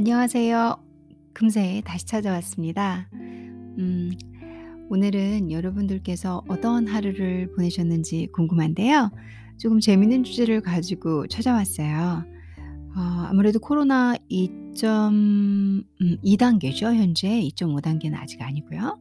안녕하세요. 0.00 0.82
금세 1.34 1.82
다시 1.84 2.06
찾아왔습니다. 2.06 3.10
음, 3.12 4.10
오늘은 4.88 5.50
여러분들께서 5.50 6.42
어떤 6.48 6.88
하루를 6.88 7.52
보내셨는지 7.52 8.28
궁금한데요. 8.32 9.10
조금 9.58 9.78
재밌는 9.78 10.24
주제를 10.24 10.62
가지고 10.62 11.26
찾아왔어요. 11.26 12.24
어, 12.96 13.00
아무래도 13.28 13.58
코로나 13.58 14.14
2점, 14.30 15.12
음, 15.12 15.84
2단계죠. 16.00 16.94
현재 16.94 17.28
2.5단계는 17.28 18.14
아직 18.14 18.40
아니고요. 18.40 18.98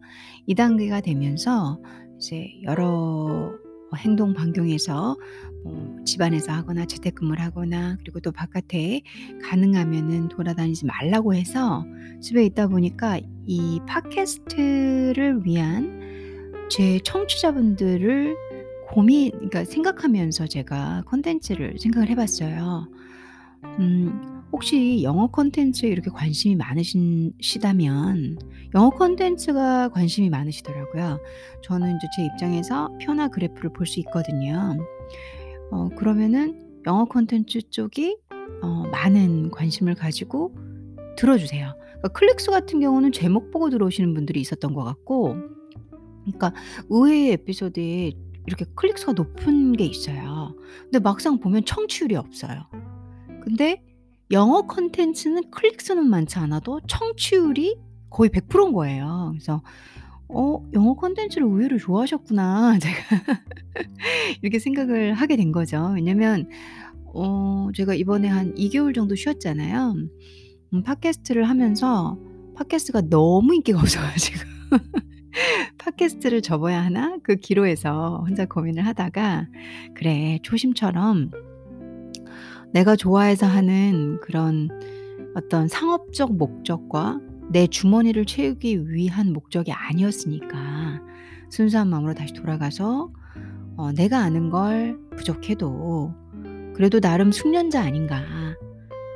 2단계가 0.50 1.02
되면서 1.02 1.79
이제 2.18 2.59
여러 2.63 3.54
행동 3.97 4.33
반경에서 4.33 5.17
뭐 5.63 5.95
집안에서 6.05 6.51
하거나 6.51 6.85
재택근무를 6.85 7.41
하거나 7.43 7.97
그리고 7.99 8.20
또 8.20 8.31
바깥에 8.31 9.02
가능하면은 9.43 10.30
돌아다니지 10.30 10.85
말라고 10.85 11.34
해서 11.34 11.85
집에 12.21 12.45
있다 12.45 12.67
보니까 12.67 13.20
이 13.45 13.80
팟캐스트를 13.88 15.45
위한 15.45 16.53
제 16.70 16.99
청취자분들을 17.03 18.35
고민 18.89 19.31
그러니까 19.31 19.66
생각하면서 19.66 20.47
제가 20.47 21.03
콘텐츠를 21.05 21.77
생각을 21.80 22.09
해 22.09 22.16
봤어요. 22.16 22.88
음 23.63 24.38
혹시 24.52 25.03
영어 25.03 25.27
콘텐츠에 25.27 25.89
이렇게 25.89 26.09
관심이 26.09 26.55
많으시다면 26.55 28.39
영어 28.75 28.89
콘텐츠가 28.89 29.89
관심이 29.89 30.30
많으시더라고요. 30.30 31.20
저는 31.63 31.95
이제 31.95 32.08
제 32.16 32.25
입장에서 32.25 32.89
표나 33.03 33.27
그래프를 33.27 33.72
볼 33.73 33.85
수 33.85 33.99
있거든요. 34.02 34.77
어 35.72 35.89
그러면은 35.89 36.67
영어 36.88 37.05
콘텐츠 37.05 37.62
쪽이 37.70 38.17
어 38.62 38.84
많은 38.91 39.52
관심을 39.52 39.95
가지고 39.95 40.55
들어 41.16 41.38
주세요. 41.38 41.73
그러니까 41.77 42.08
클릭수 42.09 42.52
같은 42.52 42.80
경우는 42.80 43.11
제목 43.11 43.52
보고 43.52 43.70
들어오시는 43.70 44.14
분들이 44.14 44.39
있었던 44.42 44.73
것 44.73 44.83
같고 44.83 45.36
그러니까 46.23 46.53
의외의 46.89 47.31
에피소드에 47.33 48.14
이렇게 48.47 48.66
클릭수가 48.75 49.14
높은 49.14 49.73
게 49.73 49.86
있어요. 49.86 50.55
근데 50.83 51.00
막상 51.00 51.39
보면 51.39 51.66
청취율이 51.66 52.16
없어요. 52.16 52.64
근데 53.44 53.83
영어 54.31 54.61
콘텐츠는 54.63 55.49
클릭수는 55.52 56.08
많지 56.08 56.38
않아도 56.39 56.80
청취율이 56.88 57.77
거의 58.11 58.30
100%인 58.30 58.73
거예요. 58.73 59.30
그래서 59.33 59.61
'어 60.30 60.63
영어 60.73 60.94
콘텐츠를 60.95 61.47
의외로 61.47 61.77
좋아하셨구나.' 61.77 62.80
제가 62.81 62.97
이렇게 64.44 64.59
생각을 64.59 65.13
하게 65.16 65.38
된 65.38 65.52
거죠. 65.53 65.94
왜냐면 65.95 66.49
어 67.13 67.69
제가 67.75 67.95
이번에 67.95 68.27
한 68.30 68.53
2 68.58 68.69
개월 68.69 68.94
정도 68.94 69.16
쉬었잖아요. 69.16 69.95
음 70.73 70.83
팟캐스트를 70.83 71.45
하면서 71.49 72.17
팟캐스트가 72.58 73.03
너무 73.09 73.55
인기가 73.55 73.80
없어 73.81 74.02
가지고 74.02 74.39
'팟캐스트를 75.80 76.41
접어야 76.43 76.83
하나?' 76.83 77.17
그 77.23 77.36
기로에서 77.38 78.23
혼자 78.27 78.45
고민을 78.47 78.86
하다가 78.88 79.47
'그래 79.95 80.39
초심처럼 80.43 81.31
내가 82.72 82.95
좋아해서 82.95 83.45
하는 83.48 84.20
그런 84.22 84.70
어떤 85.36 85.67
상업적 85.67 86.36
목적과 86.36 87.20
내 87.52 87.67
주머니를 87.67 88.26
채우기 88.26 88.89
위한 88.92 89.34
목적이 89.34 89.72
아니었으니까 89.72 91.02
순수한 91.50 91.89
마음으로 91.89 92.14
다시 92.14 92.34
돌아가서 92.34 93.11
어 93.76 93.92
'내가 93.92 94.20
아는 94.20 94.50
걸 94.50 95.00
부족해도 95.16 96.14
그래도 96.76 97.00
나름 97.00 97.31
숙련자 97.31 97.81
아닌가. 97.81 98.22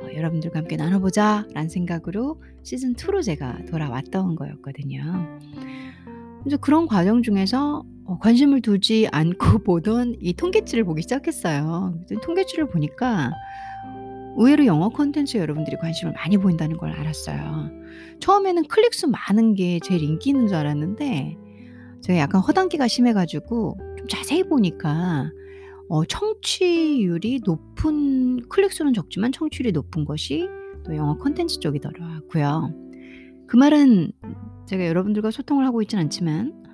어 0.02 0.12
여러분들과 0.14 0.58
함께 0.60 0.76
나눠 0.76 0.98
보자.'라는 0.98 1.68
생각으로 1.68 2.42
시즌 2.62 2.94
2로 2.94 3.22
제가 3.22 3.64
돌아왔던 3.70 4.34
거였거든요. 4.36 5.38
그래서 6.42 6.56
그런 6.58 6.86
과정 6.86 7.22
중에서 7.22 7.84
어 8.06 8.18
관심을 8.18 8.60
두지 8.60 9.08
않고 9.12 9.62
보던 9.64 10.16
이 10.20 10.34
통계치를 10.34 10.84
보기 10.84 11.02
시작했어요. 11.02 11.98
통계치를 12.22 12.68
보니까 12.68 13.32
의외로 14.36 14.66
영어 14.66 14.88
콘텐츠에 14.88 15.40
여러분들이 15.40 15.76
관심을 15.76 16.12
많이 16.14 16.36
보인다는 16.36 16.76
걸 16.76 16.90
알았어요. 16.92 17.70
처음에는 18.20 18.64
클릭수 18.64 19.08
많은 19.08 19.54
게 19.54 19.78
제일 19.80 20.02
인기 20.02 20.30
있는 20.30 20.48
줄 20.48 20.56
알았는데 20.56 21.36
제가 22.02 22.18
약간 22.18 22.40
허당기가 22.40 22.88
심해 22.88 23.12
가지고 23.12 23.76
좀 23.98 24.08
자세히 24.08 24.42
보니까 24.42 25.30
어 25.88 26.04
청취율이 26.04 27.40
높은 27.44 28.48
클릭수는 28.48 28.92
적지만 28.94 29.32
청취율이 29.32 29.72
높은 29.72 30.04
것이 30.04 30.48
또 30.84 30.96
영어 30.96 31.16
콘텐츠 31.16 31.60
쪽이더라고요. 31.60 32.74
그 33.46 33.56
말은 33.56 34.12
제가 34.66 34.86
여러분들과 34.86 35.30
소통을 35.30 35.66
하고 35.66 35.82
있진 35.82 35.98
않지만 35.98 36.64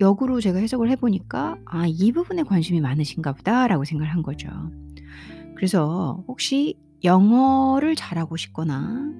역으로 0.00 0.40
제가 0.40 0.58
해석을 0.58 0.90
해 0.90 0.96
보니까 0.96 1.56
'아 1.64 1.86
이 1.86 2.12
부분에 2.12 2.42
관심이 2.42 2.80
많으신가 2.80 3.32
보다.'라고 3.32 3.84
생각을 3.84 4.12
한 4.12 4.22
거죠. 4.22 4.48
그래서 5.64 6.22
혹시 6.28 6.76
영어를 7.04 7.96
잘하고 7.96 8.36
싶거나 8.36 9.10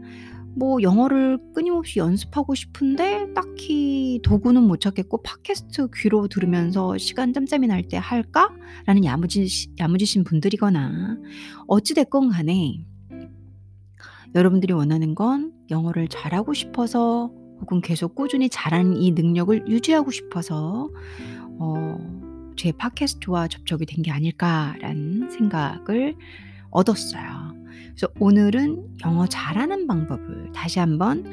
뭐 0.54 0.82
영어를 0.82 1.38
끊임없이 1.54 2.00
연습하고 2.00 2.54
싶은데 2.54 3.32
딱히 3.32 4.20
도구는 4.22 4.62
못 4.62 4.78
찾겠고 4.78 5.22
'팟캐스트 5.22 5.88
귀로 5.96 6.28
들으면서 6.28 6.98
시간 6.98 7.32
짬짬이 7.32 7.66
날 7.66 7.88
때 7.88 7.96
할까?'라는 7.96 9.06
야무지 9.06 9.70
야무지신 9.78 10.24
분들이거나 10.24 11.16
어찌 11.66 11.94
됐건 11.94 12.28
간에 12.28 12.84
여러분들이 14.34 14.74
원하는 14.74 15.14
건 15.14 15.54
영어를 15.70 16.08
잘하고 16.08 16.52
싶어서 16.52 17.32
혹은 17.62 17.80
계속 17.80 18.14
꾸준히 18.14 18.50
잘하는 18.50 18.98
이 18.98 19.12
능력을 19.12 19.66
유지하고 19.66 20.10
싶어서 20.10 20.90
어 21.58 22.23
제 22.56 22.72
팟캐스트와 22.72 23.48
접촉이 23.48 23.86
된 23.86 24.02
게 24.04 24.10
아닐까라는 24.10 25.30
생각을 25.30 26.16
얻었어요. 26.70 27.54
그래서 27.88 28.08
오늘은 28.18 28.96
영어 29.04 29.26
잘하는 29.26 29.86
방법을 29.86 30.50
다시 30.52 30.78
한번 30.80 31.24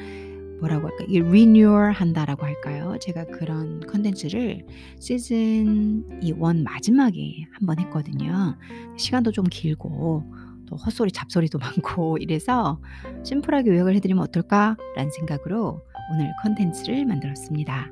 뭐라고 0.60 0.86
할까? 0.88 1.04
이 1.08 1.18
리뉴얼 1.20 1.90
한다라고 1.92 2.46
할까요? 2.46 2.96
제가 3.00 3.24
그런 3.26 3.80
컨텐츠를 3.80 4.64
시즌 5.00 6.04
이 6.22 6.32
one 6.32 6.62
마지막에 6.62 7.46
한번 7.52 7.78
했거든요. 7.80 8.56
시간도 8.96 9.32
좀 9.32 9.44
길고 9.50 10.24
또 10.66 10.76
헛소리 10.76 11.10
잡소리도 11.10 11.58
많고 11.58 12.18
이래서 12.18 12.80
'심플하게 13.24 13.70
요약을 13.72 13.96
해 13.96 14.00
드리면 14.00 14.22
어떨까?'라는 14.22 15.10
생각으로 15.10 15.82
오늘 16.12 16.30
컨텐츠를 16.42 17.06
만들었습니다. 17.06 17.90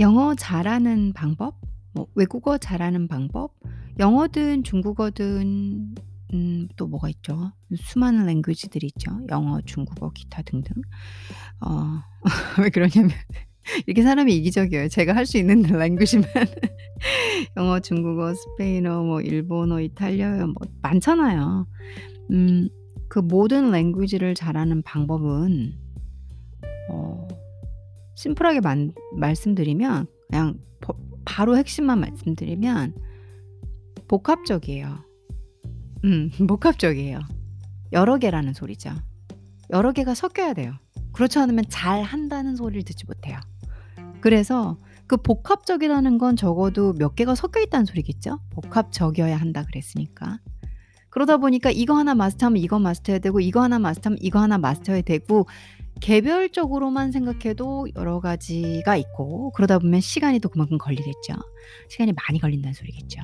영어 0.00 0.34
잘하는 0.34 1.12
방법, 1.14 1.60
뭐 1.92 2.06
외국어 2.14 2.58
잘하는 2.58 3.08
방법, 3.08 3.54
영어든 3.98 4.64
중국어든 4.64 5.94
음 6.34 6.68
또 6.76 6.86
뭐가 6.86 7.08
있죠? 7.10 7.52
수많은 7.76 8.26
랭귀지들이 8.26 8.86
있죠. 8.88 9.10
영어, 9.30 9.60
중국어, 9.62 10.10
기타 10.12 10.42
등등. 10.42 10.74
어 11.60 12.02
왜 12.62 12.70
그러냐면 12.70 13.10
이렇게 13.86 14.02
사람이 14.02 14.34
이기적이에요. 14.36 14.88
제가 14.88 15.14
할 15.16 15.26
수 15.26 15.38
있는 15.38 15.62
랭귀지만 15.62 16.26
영어, 17.56 17.80
중국어, 17.80 18.32
스페인어, 18.34 19.02
뭐 19.02 19.20
일본어, 19.20 19.80
이탈리아어 19.80 20.46
뭐 20.46 20.54
많잖아요. 20.82 21.66
음 22.32 22.68
그 23.08 23.18
모든 23.18 23.72
랭귀지를 23.72 24.36
잘하는 24.36 24.82
방법은 24.82 25.74
어 26.90 27.28
심플하게 28.20 28.60
만 28.60 28.92
말씀드리면 29.16 30.06
그냥 30.28 30.58
버 30.82 30.94
바로 31.24 31.56
핵심만 31.56 32.00
말씀드리면 32.00 32.94
복합적이에요. 34.08 34.98
음 36.04 36.30
복합적이에요. 36.46 37.20
여러 37.92 38.18
개라는 38.18 38.52
소리죠. 38.52 38.90
여러 39.70 39.92
개가 39.92 40.14
섞여야 40.14 40.52
돼요. 40.52 40.74
그렇지 41.12 41.38
않으면 41.38 41.64
잘 41.70 42.02
한다는 42.02 42.56
소리를 42.56 42.82
듣지 42.82 43.06
못해요. 43.06 43.38
그래서 44.20 44.78
그 45.06 45.16
복합적이라는 45.16 46.18
건 46.18 46.36
적어도 46.36 46.92
몇 46.92 47.14
개가 47.14 47.34
섞여 47.34 47.62
있다는 47.62 47.86
소리겠죠? 47.86 48.38
복합적이어야 48.50 49.34
한다 49.34 49.64
그랬으니까. 49.64 50.40
그러다 51.08 51.38
보니까 51.38 51.70
이거 51.70 51.94
하나 51.94 52.14
마스터하면 52.14 52.58
이거 52.58 52.78
마스터해야 52.78 53.18
되고 53.18 53.40
이거 53.40 53.62
하나 53.62 53.78
마스터하면 53.78 54.18
이거 54.20 54.40
하나 54.40 54.58
마스터해야 54.58 55.00
되고 55.02 55.46
개별적으로만 56.00 57.12
생각해도 57.12 57.86
여러 57.96 58.20
가지가 58.20 58.96
있고 58.96 59.50
그러다 59.52 59.78
보면 59.78 60.00
시간이 60.00 60.38
또 60.40 60.48
그만큼 60.48 60.78
걸리겠죠. 60.78 61.34
시간이 61.88 62.12
많이 62.12 62.40
걸린다는 62.40 62.74
소리겠죠. 62.74 63.20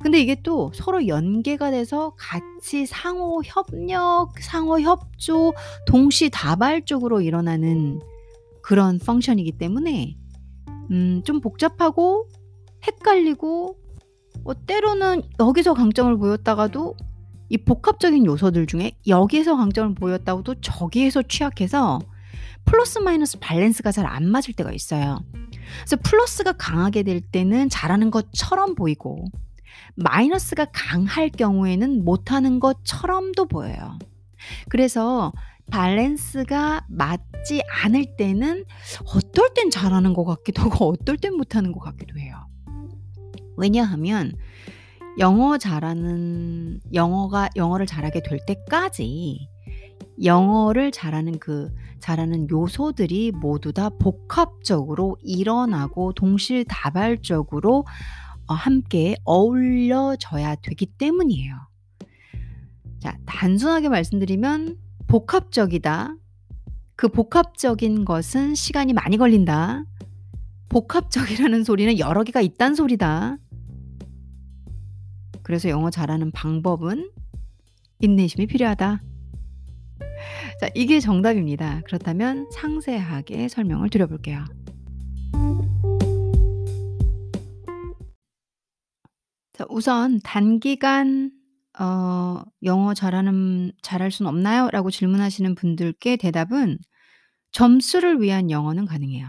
근데 0.00 0.20
이게 0.20 0.36
또 0.42 0.70
서로 0.74 1.06
연계가 1.06 1.70
돼서 1.70 2.14
같이 2.18 2.84
상호 2.84 3.40
협력, 3.44 4.32
상호 4.40 4.78
협조, 4.80 5.54
동시다발적으로 5.86 7.22
일어나는 7.22 8.00
그런 8.62 8.98
펑션이기 8.98 9.52
때문에 9.52 10.16
음 10.90 11.22
좀 11.24 11.40
복잡하고 11.40 12.28
헷갈리고 12.86 13.78
어 14.44 14.66
때로는 14.66 15.22
여기서 15.40 15.72
강점을 15.72 16.18
보였다가도 16.18 16.94
이 17.48 17.58
복합적인 17.58 18.26
요소들 18.26 18.66
중에 18.66 18.92
여기에서 19.06 19.56
강점을 19.56 19.94
보였다고도 19.94 20.56
저기에서 20.60 21.22
취약해서 21.22 22.00
플러스 22.64 22.98
마이너스 22.98 23.38
밸런스가 23.40 23.92
잘 23.92 24.06
안 24.06 24.28
맞을 24.28 24.54
때가 24.54 24.72
있어요. 24.72 25.22
그래서 25.78 25.96
플러스가 26.02 26.52
강하게 26.52 27.02
될 27.02 27.20
때는 27.20 27.68
잘하는 27.68 28.10
것처럼 28.10 28.74
보이고 28.74 29.26
마이너스가 29.96 30.66
강할 30.72 31.30
경우에는 31.30 32.04
못하는 32.04 32.60
것처럼도 32.60 33.46
보여요. 33.46 33.98
그래서 34.68 35.32
밸런스가 35.70 36.84
맞지 36.88 37.62
않을 37.84 38.16
때는 38.16 38.64
어떨 39.06 39.54
땐 39.54 39.70
잘하는 39.70 40.12
것 40.12 40.24
같기도 40.24 40.62
하고 40.62 40.90
어떨 40.90 41.16
땐 41.16 41.34
못하는 41.34 41.72
것 41.72 41.80
같기도 41.80 42.18
해요. 42.18 42.46
왜냐하면 43.56 44.32
영어 45.18 45.58
잘하는 45.58 46.80
영어가 46.92 47.50
영어를 47.56 47.86
잘하게 47.86 48.22
될 48.22 48.40
때까지 48.46 49.48
영어를 50.22 50.90
잘하는 50.90 51.38
그 51.38 51.72
잘하는 52.00 52.48
요소들이 52.50 53.32
모두 53.32 53.72
다 53.72 53.90
복합적으로 53.90 55.16
일어나고 55.22 56.12
동시다발적으로 56.12 57.84
어 58.46 58.54
함께 58.54 59.16
어울려져야 59.24 60.56
되기 60.56 60.86
때문이에요. 60.86 61.54
자 62.98 63.16
단순하게 63.24 63.88
말씀드리면 63.88 64.78
복합적이다. 65.06 66.16
그 66.96 67.08
복합적인 67.08 68.04
것은 68.04 68.54
시간이 68.54 68.92
많이 68.92 69.16
걸린다. 69.16 69.84
복합적이라는 70.68 71.64
소리는 71.64 71.98
여러 71.98 72.24
개가 72.24 72.40
있단 72.40 72.74
소리다. 72.74 73.38
그래서 75.44 75.68
영어 75.68 75.90
잘하는 75.90 76.32
방법은 76.32 77.10
인내심이 78.00 78.46
필요하다. 78.46 79.02
자, 80.60 80.68
이게 80.74 80.98
정답입니다. 81.00 81.82
그렇다면 81.84 82.48
상세하게 82.50 83.48
설명을 83.48 83.90
드려볼게요. 83.90 84.44
자, 89.52 89.64
우선 89.68 90.18
단기간 90.24 91.30
어 91.78 92.42
"영어 92.62 92.94
잘하는 92.94 93.72
잘할 93.82 94.10
수는 94.10 94.28
없나요?" 94.28 94.70
라고 94.70 94.90
질문하시는 94.90 95.54
분들께 95.54 96.16
대답은 96.16 96.78
점수를 97.52 98.20
위한 98.20 98.50
영어는 98.50 98.86
가능해요. 98.86 99.28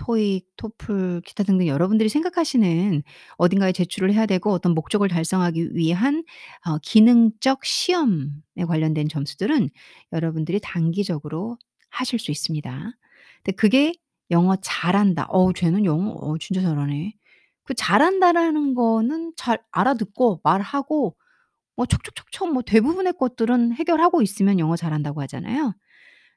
토익, 0.00 0.46
토플 0.56 1.20
기타 1.26 1.44
등등 1.44 1.66
여러분들이 1.68 2.08
생각하시는 2.08 3.02
어딘가에 3.36 3.72
제출을 3.72 4.12
해야 4.14 4.24
되고 4.26 4.50
어떤 4.52 4.74
목적을 4.74 5.08
달성하기 5.08 5.74
위한 5.76 6.24
어 6.66 6.78
기능적 6.78 7.64
시험에 7.66 8.30
관련된 8.66 9.08
점수들은 9.10 9.68
여러분들이 10.12 10.58
단기적으로 10.62 11.58
하실 11.90 12.18
수 12.18 12.30
있습니다. 12.30 12.92
근데 13.44 13.52
그게 13.56 13.92
영어 14.30 14.56
잘한다. 14.62 15.26
"어우 15.28 15.52
쟤는 15.54 15.84
영어 15.84 16.12
어 16.12 16.38
진짜 16.38 16.62
잘하네." 16.62 17.14
그 17.64 17.74
잘한다라는 17.74 18.74
거는 18.74 19.32
잘 19.36 19.58
알아듣고 19.70 20.40
말하고 20.44 21.14
뭐 21.76 21.86
척척척척 21.86 22.52
뭐 22.52 22.62
대부분의 22.62 23.14
것들은 23.18 23.74
해결하고 23.74 24.22
있으면 24.22 24.58
영어 24.60 24.76
잘한다고 24.76 25.22
하잖아요. 25.22 25.74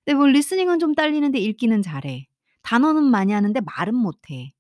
근데 0.06 0.16
뭐 0.18 0.28
리스닝은 0.28 0.80
좀 0.80 0.96
딸리는데 0.96 1.40
읽기는 1.40 1.82
잘해. 1.84 2.28
단어는 2.64 3.04
많이 3.04 3.34
하는데 3.34 3.60
말은 3.62 3.96
못해. 3.96 4.54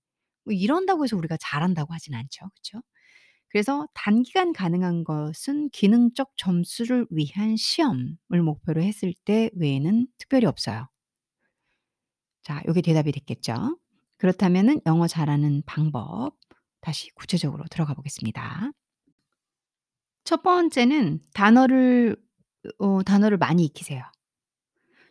뭐 0.46 0.54
이런다고 0.54 1.04
해서 1.06 1.18
우리가 1.18 1.38
잘한다고 1.38 1.94
하진 1.94 2.16
않죠. 2.16 2.50
그쵸? 2.56 2.82
그래서 3.50 3.88
단기간 3.94 4.54
가능한 4.54 5.04
것은 5.04 5.70
기능적 5.72 6.34
점수를 6.38 7.08
위한 7.12 7.56
시험을 7.56 8.44
목표로 8.44 8.82
했을 8.84 9.14
때 9.26 9.50
외에는 9.56 10.08
특별히 10.18 10.48
없어요. 10.48 10.88
자 12.44 12.62
요게 12.68 12.82
대답이 12.82 13.12
됐겠죠? 13.12 13.78
그렇다면은 14.18 14.82
영어 14.86 15.08
잘하는 15.08 15.64
방법 15.66 16.38
다시 16.82 17.10
구체적으로 17.16 17.64
들어가 17.70 17.94
보겠습니다. 17.94 18.72
첫 20.26 20.42
번째는 20.44 21.20
단어를 21.34 22.18
어 22.80 23.04
단어를 23.04 23.38
많이 23.38 23.66
익히세요. 23.66 24.04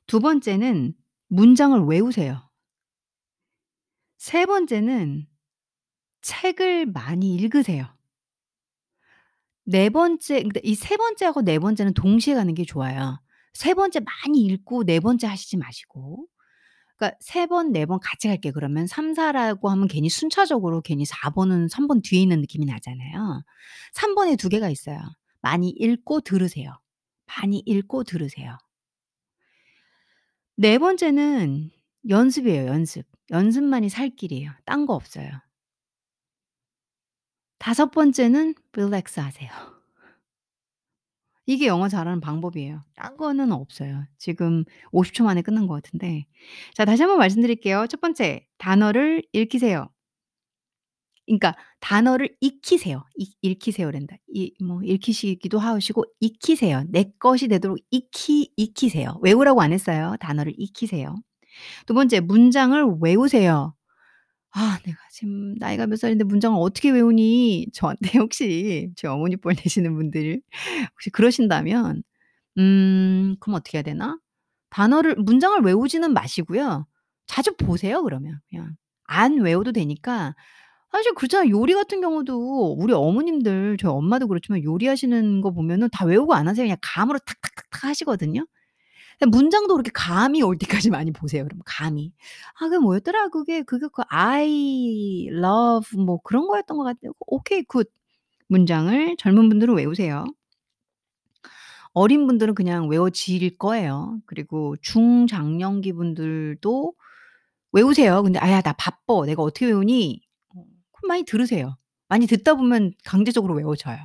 두 0.06 0.20
번째는 0.20 0.94
문장을 1.28 1.78
외우세요. 1.84 2.51
세 4.22 4.46
번째는 4.46 5.26
책을 6.20 6.86
많이 6.86 7.34
읽으세요. 7.34 7.88
네 9.64 9.90
번째 9.90 10.42
근데 10.42 10.60
이세 10.62 10.96
번째하고 10.96 11.42
네 11.42 11.58
번째는 11.58 11.92
동시에 11.94 12.34
가는 12.34 12.54
게 12.54 12.64
좋아요. 12.64 13.20
세 13.52 13.74
번째 13.74 13.98
많이 13.98 14.44
읽고 14.44 14.84
네 14.84 15.00
번째 15.00 15.26
하시지 15.26 15.56
마시고. 15.56 16.28
그러니까 16.96 17.19
세 17.20 17.46
번, 17.46 17.72
네 17.72 17.84
번 17.84 17.98
같이 17.98 18.28
갈게요 18.28 18.52
그러면. 18.52 18.86
3-4 18.86 19.32
라고 19.32 19.70
하면 19.70 19.88
괜히 19.88 20.08
순차적으로 20.08 20.82
괜히 20.82 21.04
4 21.04 21.30
번은 21.30 21.66
3번 21.66 22.04
뒤에 22.04 22.22
있는 22.22 22.40
느낌이 22.42 22.64
나잖아요. 22.64 23.42
3 23.94 24.14
번에 24.14 24.36
두 24.36 24.48
개가 24.48 24.69
있어요. 24.69 25.00
많이 25.40 25.69
읽고 25.70 26.20
들으세요. 26.20 26.78
많이 27.26 27.60
읽고 27.66 28.04
들으세요. 28.04 28.56
네 30.54 30.78
번째는 30.78 31.72
연습이에요, 32.08 32.69
연습. 32.69 33.11
연습만이 33.32 33.88
살 33.88 34.11
길이에요. 34.11 34.52
딴 34.64 34.87
거 34.87 34.94
없어요. 34.94 35.29
다섯 37.58 37.90
번째는 37.90 38.55
릴렉스 38.75 39.20
하세요. 39.20 39.50
이게 41.46 41.67
영어 41.67 41.88
잘하는 41.88 42.20
방법이에요. 42.20 42.82
딴 42.94 43.17
거는 43.17 43.52
없어요. 43.52 44.05
지금 44.19 44.64
50초 44.93 45.25
만에 45.25 45.43
끝난 45.43 45.67
것 45.67 45.75
같은데. 45.75 46.26
자 46.75 46.84
다시 46.84 47.02
한번 47.02 47.19
말씀드릴게요. 47.19 47.87
첫 47.88 48.00
번째 48.00 48.46
단어를 48.58 49.23
읽히세요. 49.32 49.88
그러니까 51.26 51.56
단어를 51.81 52.37
익히세요. 52.40 53.05
익 53.17 53.32
읽히세요란다. 53.43 54.17
이 54.34 54.52
뭐 54.62 54.82
읽히시기도 54.82 55.58
하시고 55.58 56.05
익히세요. 56.20 56.84
내 56.88 57.05
것이 57.19 57.49
되도록 57.49 57.79
익히 57.90 58.52
익히세요. 58.56 59.19
외우라고 59.23 59.62
안 59.62 59.73
했어요. 59.73 60.17
단어를 60.20 60.52
익히세요. 60.56 61.14
두 61.87 61.94
번째 61.94 62.20
문장을 62.20 62.84
외우세요. 63.00 63.74
아 64.53 64.79
내가 64.84 64.98
지금 65.12 65.55
나이가 65.56 65.86
몇 65.86 65.96
살인데 65.98 66.24
문장을 66.24 66.58
어떻게 66.60 66.91
외우니? 66.91 67.69
저한테 67.74 68.00
혹시 68.20 68.91
제 68.96 69.08
어머니 69.08 69.36
뻘 69.36 69.55
되시는 69.56 69.94
분들 69.96 70.41
혹시 70.94 71.10
그러신다면 71.10 72.03
음 72.58 73.36
그럼 73.41 73.56
어떻게 73.56 73.79
해야 73.79 73.82
되나? 73.84 74.19
단어를 74.70 75.17
문장을 75.17 75.60
외우지는 75.62 76.15
마시고요. 76.15 76.86
자주 77.26 77.55
보세요 77.56 78.03
그러면 78.05 78.41
그냥. 78.50 78.76
안 79.06 79.38
외워도 79.41 79.72
되니까 79.72 80.34
사실 80.93 81.15
그렇잖아요. 81.15 81.50
요리 81.50 81.74
같은 81.74 82.00
경우도 82.03 82.74
우리 82.79 82.93
어머님들 82.94 83.76
저희 83.81 83.91
엄마도 83.93 84.29
그렇지만 84.29 84.62
요리하시는 84.65 85.41
거 85.43 85.53
보면은 85.53 85.88
다 85.93 86.05
외우고 86.06 86.34
안 86.34 86.48
하세요. 86.48 86.65
그냥 86.65 86.76
감으로 86.82 87.19
탁탁탁탁 87.20 87.84
하시거든요. 87.84 88.46
문장도 89.26 89.74
그렇게 89.74 89.91
감이 89.94 90.43
올 90.43 90.58
때까지 90.58 90.91
많이 90.91 91.12
보세요 91.12 91.44
그럼 91.44 91.60
감이. 91.64 92.12
아 92.60 92.64
그게 92.67 92.79
뭐였더라? 92.79 93.29
그게 93.31 93.62
그게 93.62 93.86
그 93.93 94.02
I 94.08 95.29
love 95.32 95.98
뭐 96.05 96.20
그런 96.22 96.46
거였던 96.48 96.76
것 96.79 96.84
같아요. 96.84 97.12
오케이 97.26 97.62
good. 97.64 97.91
문장을 98.48 99.17
젊은 99.19 99.48
분들은 99.50 99.74
외우세요. 99.76 100.24
어린 101.94 102.26
분들은 102.26 102.55
그냥 102.55 102.88
외워질 102.88 103.58
거예요. 103.58 104.19
그리고 104.26 104.76
중장년기 104.81 105.93
분들도 105.93 106.94
외우세요. 107.72 108.22
근데 108.22 108.38
"아야 108.41 108.62
나 108.62 108.72
바빠. 108.74 109.24
내가 109.26 109.43
어떻게 109.43 109.67
외우니?" 109.67 110.22
어 110.56 110.64
많이 111.08 111.24
들으세요. 111.24 111.79
많이 112.08 112.26
듣다 112.29 112.55
보면 112.56 112.94
강제적으로 113.05 113.55
외워져요. 113.56 113.98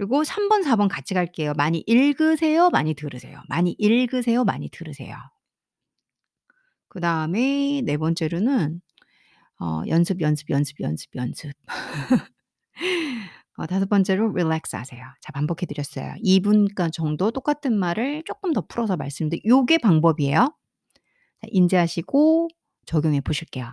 그리고 0.00 0.24
3 0.24 0.48
번, 0.48 0.62
4번 0.62 0.88
같이 0.88 1.12
갈게요. 1.12 1.52
많이 1.58 1.84
읽으세요, 1.86 2.70
많이 2.70 2.94
들으세요. 2.94 3.42
많이 3.50 3.76
읽으세요, 3.78 4.44
많이 4.44 4.70
들으세요. 4.70 5.14
그 6.88 7.00
다음에 7.00 7.82
네 7.84 7.96
번째로는 7.96 8.80
어 9.60 9.82
연습, 9.88 10.20
연습, 10.22 10.50
연습, 10.50 10.80
연습, 10.80 11.10
연습. 11.16 11.52
어 13.58 13.66
다섯 13.66 13.88
번째로 13.88 14.32
릴렉스 14.34 14.76
하세요. 14.76 15.04
자 15.20 15.32
반복해 15.32 15.66
드렸어요. 15.66 16.14
2 16.22 16.40
분간 16.42 16.92
정도 16.92 17.30
똑같은 17.30 17.78
말을 17.78 18.22
쪼끔 18.26 18.52
더 18.52 18.62
풀어서 18.62 18.96
말씀드리 18.96 19.42
요게 19.46 19.78
방법이에요. 19.78 20.38
자 21.42 21.48
인지하시고 21.50 22.48
적용해 22.86 23.22
보실게요. 23.22 23.70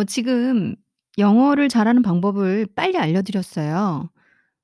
어 0.00 0.04
지금 0.04 0.74
영어를 1.18 1.68
잘하는 1.68 2.00
방법을 2.02 2.66
빨리 2.74 2.96
알려드렸어요. 2.98 4.10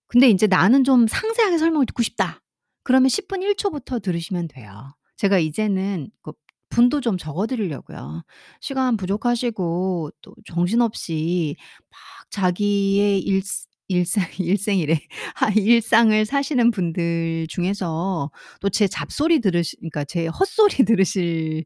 근데 0.08 0.28
인제 0.30 0.46
"나는 0.48 0.84
좀 0.84 1.06
상세하게 1.08 1.58
설명을 1.58 1.86
듣고 1.86 2.02
싶다." 2.02 2.40
그러면 2.84 3.08
10 3.10 3.28
분 3.28 3.42
1 3.42 3.56
초부터 3.56 4.00
들으시면 4.00 4.48
돼요. 4.48 4.94
제가 5.18 5.38
이제는 5.38 6.10
그 6.22 6.32
분도 6.70 7.00
좀 7.02 7.18
적어 7.18 7.46
드리려고요. 7.48 8.24
시간 8.60 8.96
부족하시고 8.96 10.10
또 10.22 10.34
정신없이 10.46 11.56
막 11.90 11.98
자기의 12.30 13.20
일스 13.22 13.66
일상 13.88 14.24
일생이래. 14.40 14.98
하 15.34 15.48
일상을 15.50 16.24
사시는 16.26 16.70
분들 16.72 17.46
중에서 17.48 18.30
또 18.60 18.68
제 18.70 18.86
잡소리 18.88 19.40
들으시 19.40 19.76
그러니까 19.78 20.04
제 20.04 20.26
헛소리 20.26 20.84
들으실 20.86 21.64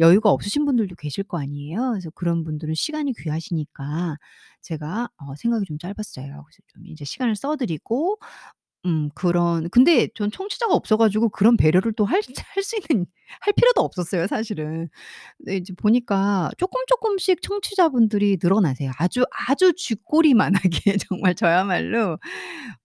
여유가 0.00 0.30
없으신 0.30 0.64
분들도 0.64 0.94
계실 0.96 1.24
거 1.24 1.38
아니에요. 1.40 1.90
그래서 1.92 2.10
그런 2.14 2.44
분들은 2.44 2.74
시간이 2.74 3.12
귀하시니까 3.22 4.16
제가 4.62 5.08
어 5.18 5.34
생각이 5.36 5.64
좀 5.66 5.78
짧았어요. 5.78 6.26
그래서 6.26 6.58
좀 6.68 6.86
이제 6.86 7.04
시간을 7.04 7.36
써 7.36 7.56
드리고 7.56 8.18
음 8.86 9.10
그런 9.14 9.68
근데 9.70 10.08
전 10.14 10.30
청취자가 10.30 10.72
없어 10.74 10.96
가지고 10.96 11.28
그런 11.30 11.56
배려를 11.56 11.92
또 11.94 12.04
할 12.06 12.20
할 12.54 12.62
수 12.62 12.76
있는 12.76 13.06
할 13.40 13.52
필요도 13.54 13.80
없었어요 13.82 14.26
사실은. 14.28 14.88
근데 15.38 15.56
이제 15.58 15.72
보니까 15.76 16.50
쪼끔 16.58 16.82
쪼끔씩 16.88 17.42
청취자분들이 17.42 18.38
늘어나세요. 18.42 18.92
아주 18.98 19.24
아주 19.48 19.72
쥐꼬리만하게 19.76 20.96
정말 21.10 21.34
저야말로 21.36 22.18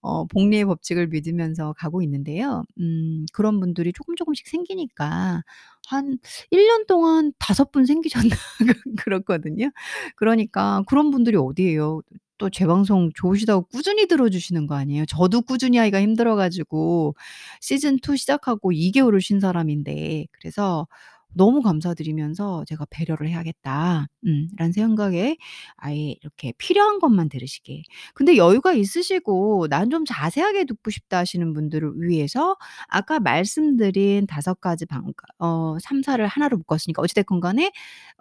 어 0.02 0.26
복리의 0.28 0.66
법칙을 0.66 1.08
믿으면서 1.08 1.74
가고 1.78 2.02
있는데요. 2.04 2.64
음 2.80 3.26
그런 3.34 3.60
분들이 3.60 3.94
쪼끔 3.94 4.16
쪼끔씩 4.16 4.48
생기니까 4.50 5.44
한 5.90 6.18
1 6.52 6.68
년 6.68 6.86
동안 6.88 7.34
5 7.40 7.72
분 7.72 7.86
생기셨나 7.86 8.36
그 8.60 8.66
그렇거든요. 9.06 9.72
그러니까 10.18 10.84
그런 10.88 11.12
분들이 11.12 11.38
어디예요. 11.38 12.02
또 12.38 12.50
제 12.50 12.66
방송 12.68 13.12
좋으시다고 13.16 13.64
꾸준히 13.68 14.08
들어 14.08 14.30
주시는 14.30 14.68
거 14.68 14.76
아니에요. 14.76 15.06
저도 15.06 15.42
꾸준히 15.42 15.78
하기가 15.78 16.02
힘들어 16.02 16.36
가지고 16.36 17.16
시즌 17.62 18.00
2 18.00 18.18
시작하고 18.18 18.72
2 18.74 18.92
개월을 18.92 19.22
쉰 19.22 19.40
사람인데 19.42 20.26
그래서 20.32 20.88
너무 21.36 21.62
감사드리면서 21.64 22.64
제가 22.68 22.86
'배려를 22.92 23.28
해야겠다.' 23.30 24.08
음 24.28 24.50
라는 24.58 24.72
생각에 24.72 25.38
아예 25.78 26.16
이렇게 26.22 26.54
필요한 26.60 27.00
것만 27.00 27.30
들으시게. 27.30 27.82
근데 28.14 28.38
여유가 28.38 28.74
있으시고 28.74 29.68
'난 29.70 29.90
좀 29.90 30.06
자세하게 30.06 30.66
듣고 30.66 30.92
싶다.' 30.92 31.18
하시는 31.20 31.54
분들을 31.54 31.94
위해서 32.02 32.56
아까 32.88 33.20
말씀드린 33.20 34.28
5 34.28 34.60
가지 34.62 34.86
방 34.86 35.04
어 35.40 35.78
3-4를 35.82 36.28
하나로 36.28 36.58
묶었으니까 36.58 37.02
어찌 37.02 37.16
됐건 37.16 37.40
간에 37.40 37.72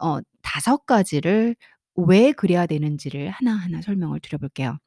어5 0.00 0.87
가지를 0.87 1.57
왜 1.96 2.32
그래야 2.32 2.66
되는지를 2.66 3.30
하나하나 3.30 3.82
설명을 3.82 4.20
드려 4.20 4.38
볼게요. 4.38 4.78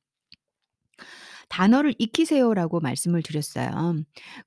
"단어를 1.50 1.94
익히세요."라고 2.00 2.80
말씀을 2.80 3.22
드렸어요. 3.24 3.96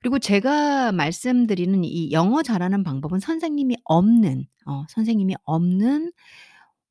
그리고 0.01 0.19
제가 0.19 0.91
말씀드리는 0.91 1.83
이 1.83 2.11
영어 2.11 2.41
잘하는 2.43 2.83
방법은 2.83 3.19
선생님이 3.19 3.77
없는 3.85 4.45
어 4.65 4.83
선생님이 4.89 5.35
없는 5.45 6.11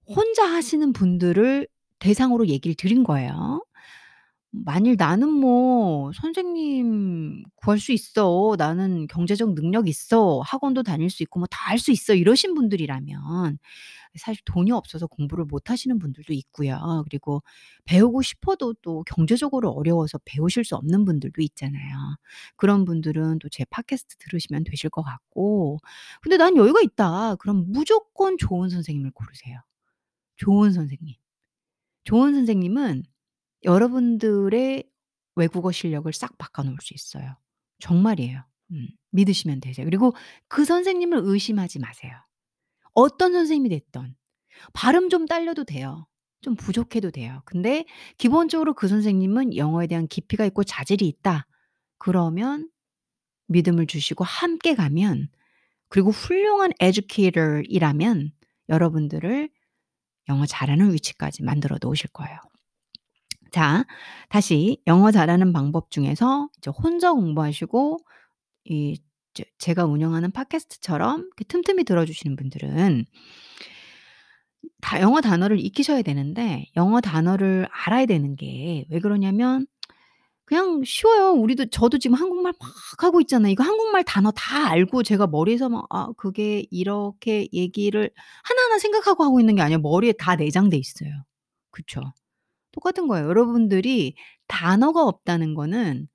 혼자 0.07 0.45
하시는 0.51 0.93
분들을 0.93 1.69
대상으로 2.01 2.49
얘기를 2.49 2.75
드린 2.77 3.05
거예요. 3.05 3.65
만일 4.53 4.97
"나는 4.99 5.31
뭐 5.31 6.13
선생님 6.15 7.45
구할 7.57 7.79
수 7.81 7.93
있어. 7.93 8.57
나는 8.59 9.07
경제적 9.09 9.55
능력 9.55 9.89
있어. 9.89 10.41
학원도 10.45 10.83
다닐 10.85 11.11
수 11.11 11.23
있고 11.25 11.41
뭐 11.41 11.47
다 11.51 11.71
할 11.73 11.79
수 11.79 11.93
있어." 11.93 12.15
이러신 12.15 12.55
분들이라면 12.55 13.59
사실 14.19 14.43
돈이 14.45 14.73
없어서 14.73 15.07
공부를 15.07 15.45
못 15.47 15.71
하시는 15.71 15.99
분들도 15.99 16.33
있고요. 16.35 17.05
그리고 17.09 17.43
배우고 17.85 18.23
싶어도 18.23 18.75
또 18.83 19.03
경제적으로 19.05 19.71
어려워서 19.71 20.19
배우실 20.25 20.65
수 20.65 20.77
없는 20.77 21.05
분들도 21.05 21.41
있잖아요. 21.43 21.97
그런 22.57 22.85
분들은 22.85 23.39
또 23.41 23.49
제 23.51 23.65
팟캐스트 23.71 24.17
들으시면 24.19 24.65
되실 24.65 24.91
것 24.91 25.03
같고 25.03 25.79
근데 26.23 26.37
'난 26.37 26.57
여유가 26.57 26.81
있다.' 26.83 27.37
그럼 27.37 27.65
무조건 27.73 28.37
좋은 28.39 28.69
선생님을 28.71 29.11
고르세요. 29.13 29.59
좋은 30.37 30.73
선생님. 30.73 31.15
좋은 32.05 32.35
선생님은 32.35 33.05
여러분들의 33.65 34.85
외국어 35.37 35.73
실력을 35.73 36.13
싹 36.13 36.39
바꿔 36.39 36.63
놓을 36.65 36.77
수 36.83 36.95
있어요. 36.95 37.37
정말이에요. 37.81 38.45
음. 38.73 38.89
믿으시면 39.13 39.61
되세요. 39.61 39.87
그리고 39.87 40.15
그 40.49 40.65
선생님을 40.65 41.21
의심하지 41.25 41.79
마세요. 41.81 42.13
어떤 42.99 43.33
선생님이 43.33 43.69
됐든 43.69 44.17
발음 44.73 45.09
좀 45.09 45.27
딸려도 45.27 45.63
돼요. 45.63 46.09
좀 46.41 46.57
부족해도 46.57 47.13
돼요. 47.13 47.43
근데 47.45 47.85
기본적으로 48.17 48.75
그 48.75 48.89
선생님은 48.89 49.57
영어에 49.57 49.87
대한 49.87 50.09
깊이가 50.09 50.45
있고 50.47 50.65
자질이 50.65 51.07
있다. 51.07 51.47
그러면 51.99 52.69
믿음을 53.47 53.87
주시고 53.87 54.25
함께 54.25 54.75
가면 54.75 55.29
그리고 55.89 56.11
훌륭한 56.11 56.73
educator 56.83 57.63
이라면 57.69 58.33
여러분들을 58.69 59.49
영어 60.29 60.45
잘하는 60.45 60.93
위치까지 60.93 61.45
만들어 61.45 61.79
놓으실 61.81 62.11
거예요. 62.11 62.37
자 63.53 63.87
다시 64.29 64.83
영어 64.89 65.13
잘하는 65.13 65.53
방법 65.53 65.93
중에서 65.93 66.49
이제 66.59 66.71
혼자 66.71 67.13
공부하시고 67.13 67.99
이 68.65 69.01
제 69.39 69.45
제가 69.59 69.85
운영하는 69.85 70.33
팟캐스트처럼 70.33 71.31
틈틈이 71.49 71.85
들어 71.85 72.05
주시는 72.05 72.37
분들은 72.37 73.05
다 74.81 75.01
영어 75.01 75.21
단어를 75.21 75.61
익히셔야 75.61 76.03
되는데 76.03 76.67
영어 76.77 77.01
단어를 77.01 77.69
알아야 77.71 78.07
되는 78.07 78.37
게 78.37 78.85
왜 78.91 79.01
그러냐면 79.01 79.67
그냥 80.47 80.83
쉬워요. 80.85 81.33
우리도 81.33 81.67
저도 81.71 81.99
지금 81.99 82.17
한국말 82.17 82.55
막 82.61 82.71
하고 83.05 83.21
있잖아요. 83.23 83.53
이거 83.53 83.65
한국말 83.65 84.05
단어 84.05 84.33
다 84.33 84.69
알고 84.71 85.03
제가 85.05 85.27
머리에서 85.29 85.69
막 85.71 85.87
'아 85.91 86.09
그게 86.19 86.67
이렇게 86.71 87.49
얘기를' 87.53 88.11
하나하나 88.45 88.79
생각하고 88.79 89.25
하고 89.25 89.41
있는 89.41 89.57
게 89.57 89.63
아니라 89.63 89.81
머리에 89.81 90.13
다 90.15 90.37
내장돼 90.37 90.77
있어요. 90.79 91.11
그쵸? 91.73 92.03
똑같은 92.73 93.09
거예요. 93.09 93.29
여러분들이 93.29 94.15
단어가 94.49 95.05
없다는 95.07 95.55
거는 95.55 96.09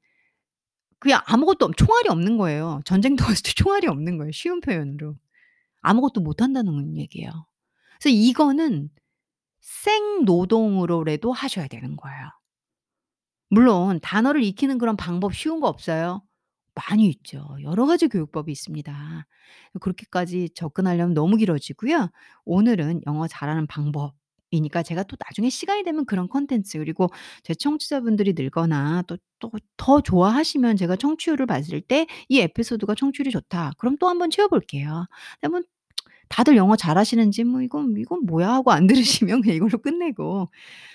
그냥 1.04 1.22
아무것도 1.26 1.66
없 1.66 1.76
총알이 1.76 2.08
없는 2.08 2.38
거예요. 2.38 2.80
전쟁터 2.86 3.26
때 3.28 3.52
총알이 3.54 3.88
없는 3.88 4.18
거예요, 4.18 4.32
쉬운 4.32 4.62
표현으로. 4.62 5.18
아무것도 5.82 6.22
못 6.22 6.42
한다는 6.42 6.96
얘기예요. 6.96 7.30
그래서 8.00 8.16
이거는 8.16 8.90
생노동으로라도 9.60 11.34
하셔야 11.34 11.68
되는 11.68 11.98
거예요. 11.98 12.30
물론 13.50 14.00
단어를 14.02 14.44
익히는 14.44 14.78
그런 14.78 14.96
방법 14.96 15.36
쉬운 15.36 15.60
거 15.60 15.68
없어요? 15.68 16.24
많이 16.74 17.08
있죠. 17.10 17.58
여러 17.64 17.86
가지 17.86 18.08
교육법이 18.08 18.50
있습니다. 18.54 19.28
그렇게까지 19.82 20.52
접근하려면 20.56 21.14
너무 21.14 21.36
길어지고요. 21.36 22.12
오늘은 22.46 23.02
영어 23.08 23.28
잘하는 23.28 23.68
방법 23.68 24.16
이니까 24.56 24.84
제가 24.84 25.04
또 25.04 25.18
나중에 25.20 25.50
시간이 25.50 25.84
되면 25.84 26.06
그런 26.06 26.28
콘텐츠 26.28 26.78
그리고 26.80 27.10
제 27.44 27.54
청취자분들이 27.56 28.34
늘거나 28.34 29.04
또 29.08 29.18
또 29.40 29.52
더 29.78 30.00
좋아하시면 30.02 30.78
제가 30.78 30.96
청취율을 30.96 31.46
봤을 31.48 31.82
때 31.82 32.08
'이 32.30 32.40
에피소드가 32.40 32.96
청취율이 32.96 33.32
좋다.' 33.32 33.74
그럼 33.78 33.98
또 34.00 34.08
한번 34.08 34.30
채워 34.30 34.48
볼게요. 34.48 35.06
근데 35.42 35.52
뭐 35.52 35.62
다들 36.30 36.56
영어 36.58 36.76
잘하시는지 36.76 37.44
뭐 37.44 37.62
'이건 37.62 37.96
이건 37.98 38.26
뭐야?' 38.26 38.50
하고 38.54 38.72
안 38.72 38.88
들으시면 39.32 39.42
그냥 39.42 39.56
이걸로 39.58 39.78
끝내고. 39.80 40.50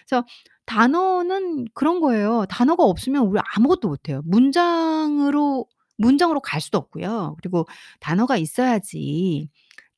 그래서 0.09 0.27
단어는 0.67 1.67
그런 1.75 2.01
거예요. 2.01 2.47
단어가 2.51 2.85
없으면 2.85 3.25
우리 3.27 3.41
아무것도 3.57 3.89
못 3.89 4.09
해요. 4.09 4.23
문장으로 4.27 5.67
문장으로 5.99 6.41
갈 6.41 6.61
수도 6.61 6.79
없고요. 6.79 7.37
그리고 7.43 7.67
단어가 8.01 8.37
있어야지 8.37 9.49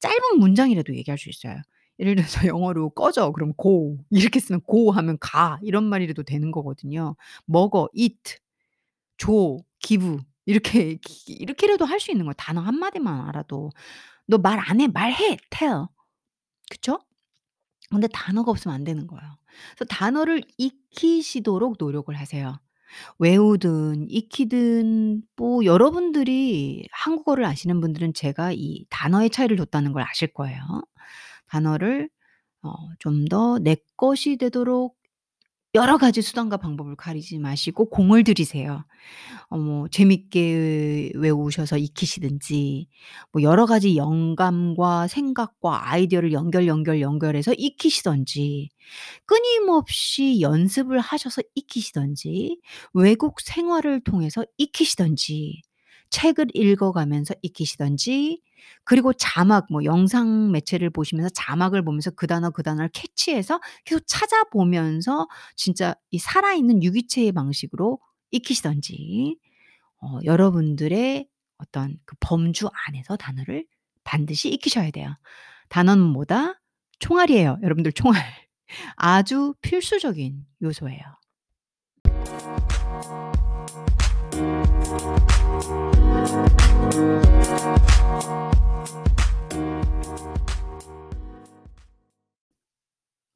짧은 0.00 0.38
문장이라도 0.38 0.96
얘기할 0.96 1.18
수 1.18 1.28
있어요. 1.30 1.56
예를 2.00 2.16
들어서 2.16 2.40
영어로 2.48 2.90
"꺼져." 2.92 3.32
그러면 3.32 3.54
go 3.62 3.98
이렇게 4.10 4.40
쓰면 4.40 4.62
go 4.70 4.92
하면 4.92 5.18
"가." 5.20 5.58
이런 5.62 5.84
말이라도 5.86 6.24
되는 6.24 6.52
거거든요. 6.52 7.16
먹어 7.46 7.88
eat, 7.94 8.38
줘 9.18 9.58
give 9.80 10.18
이렇게 10.46 10.96
기 11.02 11.32
이렇게라도 11.34 11.84
할 11.86 12.00
수 12.00 12.10
있는 12.12 12.26
거예요 12.26 12.34
단어 12.38 12.60
한 12.62 12.78
마디만 12.78 13.28
알아도. 13.28 13.70
"너 14.28 14.38
말 14.38 14.58
안 14.60 14.80
해." 14.80 14.88
"말해." 14.88 15.38
tell. 15.50 15.86
그쵸? 16.70 17.00
근데 17.90 18.08
단어가 18.12 18.50
없으면 18.52 18.74
안 18.74 18.84
되는 18.84 19.06
거예요. 19.06 19.22
그래서 19.76 19.84
단어를 19.88 20.42
익히시도록 20.58 21.76
노력을 21.78 22.14
하세요. 22.16 22.58
외우든 23.18 24.08
익히든 24.10 25.22
뭐 25.36 25.64
여러분들이 25.64 26.88
한국어를 26.92 27.44
아시는 27.46 27.80
분들은 27.80 28.14
제가 28.14 28.52
이 28.54 28.86
단어의 28.90 29.30
차이를 29.30 29.56
뒀다는 29.58 29.92
걸 29.92 30.02
아실 30.04 30.32
거예요. 30.34 30.60
단어를 31.50 32.10
어 32.62 32.72
좀 33.00 33.26
더 33.28 33.58
내 33.60 33.76
것이 33.98 34.36
되도록 34.38 34.96
여러 35.74 35.98
가지 35.98 36.20
수단과 36.22 36.56
방법을 36.58 36.96
가리지 36.96 37.38
마시고 37.38 37.90
공을 37.90 38.24
들이세요. 38.24 38.84
어 39.50 39.58
뭐 39.58 39.88
재밌게 39.88 41.12
외우셔서 41.16 41.78
익히시든지 41.78 42.88
뭐 43.32 43.42
여러 43.42 43.66
가지 43.66 43.96
영감과 43.96 45.08
생각과 45.08 45.90
아이디어를 45.92 46.32
연결, 46.32 46.66
연결, 46.68 47.00
연결해서 47.00 47.54
익히시든지 47.54 48.70
끊임없이 49.26 50.40
연습을 50.40 51.00
하셔서 51.00 51.42
익히시든지 51.54 52.60
외국 52.94 53.40
생활을 53.40 54.00
통해서 54.02 54.44
익히시든지 54.58 55.62
책을 56.10 56.48
읽어가면서 56.54 57.34
익히시든지 57.42 58.42
그리고 58.84 59.12
자막 59.12 59.66
뭐 59.70 59.84
영상 59.84 60.50
매체를 60.50 60.90
보시면서 60.90 61.30
자막을 61.30 61.82
보면서 61.84 62.10
그 62.10 62.26
단어, 62.26 62.50
그 62.50 62.62
단어를 62.62 62.90
캐치해서 62.92 63.60
계속 63.84 64.02
찾아보면서 64.06 65.28
진짜 65.56 65.94
이 66.10 66.18
살아있는 66.18 66.82
유기체의 66.82 67.32
방식으로 67.32 67.98
익히시든지 68.32 69.38
어 70.02 70.18
여러분들의 70.24 71.28
어떤 71.58 71.96
그 72.04 72.16
범주 72.20 72.68
안에서 72.88 73.16
단어를 73.16 73.66
반드시 74.04 74.48
익히셔야 74.50 74.90
돼요. 74.90 75.16
단어는 75.68 76.04
뭐다? 76.04 76.60
총알이에요, 76.98 77.58
여러분들 77.62 77.92
총알. 77.92 78.22
아주 78.96 79.54
필수적인 79.62 80.46
요소예요. 80.62 81.02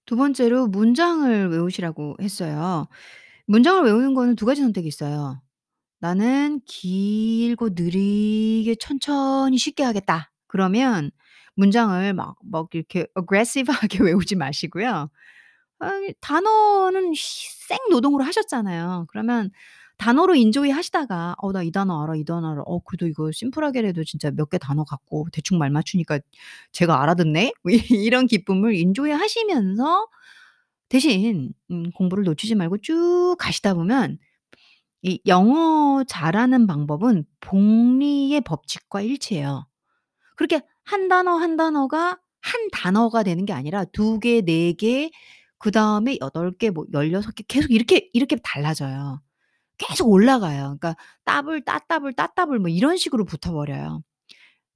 두 0.07 0.17
번째로 0.17 0.67
문장을 0.69 1.49
외우시라고 1.51 2.17
했어요. 2.21 2.87
문장을 3.47 3.85
외우는 3.85 4.15
거는 4.15 4.37
두 4.37 4.47
가지 4.47 4.63
선택이 4.63 4.89
있어요. 4.89 5.41
'나는 6.01 6.61
길고 6.67 7.71
느리게 7.75 8.77
천천히 8.77 9.59
쉽게 9.59 9.85
하겠다.' 9.85 10.33
그러면 10.49 11.11
문장을 11.57 12.15
막 12.15 12.37
막 12.45 12.69
이렇게 12.75 13.07
aggressive하게 13.19 14.01
외우지 14.05 14.37
마시고요. 14.37 15.11
아이 15.81 16.15
단어는 16.21 17.13
히 17.15 17.19
생 17.69 17.79
노동으로 17.91 18.25
하셨잖아요. 18.25 19.07
그러면 19.11 19.51
단어로 19.99 20.35
enjoy 20.37 20.71
하시다가 20.71 21.35
'어 21.39 21.53
나 21.53 21.63
이 21.63 21.71
단어 21.73 22.03
알아, 22.05 22.17
이 22.17 22.25
단어 22.25 22.53
알아. 22.53 22.63
어 22.67 22.81
그래도 22.81 23.07
이거 23.09 23.31
심플하게라도 23.33 24.05
진짜 24.05 24.31
몇 24.33 24.51
개 24.51 24.59
단어 24.59 24.85
갖고 24.85 25.27
대충 25.33 25.59
말 25.59 25.71
맞추니까 25.71 26.21
쟤가 26.73 27.03
알아듣네.' 27.03 27.53
뭐 27.63 27.73
이런 28.07 28.27
기쁨을 28.27 28.75
enjoy 28.75 29.13
하시면서 29.13 30.07
대신 30.89 31.53
음 31.71 31.91
공부를 31.93 32.25
놓치지 32.25 32.55
말고 32.57 32.79
쭉 32.83 33.37
가시다 33.39 33.75
보면 33.75 34.19
이 35.03 35.21
영어 35.27 36.05
잘하는 36.09 36.67
방법은 36.67 37.25
복리의 37.41 38.41
법칙과 38.43 39.03
일치해요. 39.03 39.67
그렇게 40.37 40.63
한 40.85 41.09
단어, 41.09 41.37
한 41.37 41.57
단어가 41.57 42.19
한 42.43 42.69
단어가 42.73 43.23
되는 43.25 43.45
게 43.47 43.53
아니라 43.55 43.85
2 43.93 44.21
개, 44.21 44.43
4개 44.43 45.11
그 45.59 45.71
다음에 45.73 46.19
8개뭐16개 46.21 47.45
계속 47.49 47.71
이렇게, 47.73 48.11
이렇게 48.15 48.37
달라져요. 48.45 49.21
계속 49.79 50.09
올라가요. 50.11 50.77
그러니까 50.79 50.97
따블, 51.25 51.65
따따블, 51.65 52.13
따따블 52.15 52.59
뭐 52.61 52.69
이런 52.69 52.97
식으로 52.97 53.25
붙어 53.25 53.53
버려요. 53.53 54.03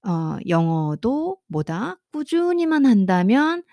어 0.06 0.38
영어도 0.48 1.38
뭐다? 1.48 1.98
꾸준히만 2.12 2.86
한다면 2.86 3.64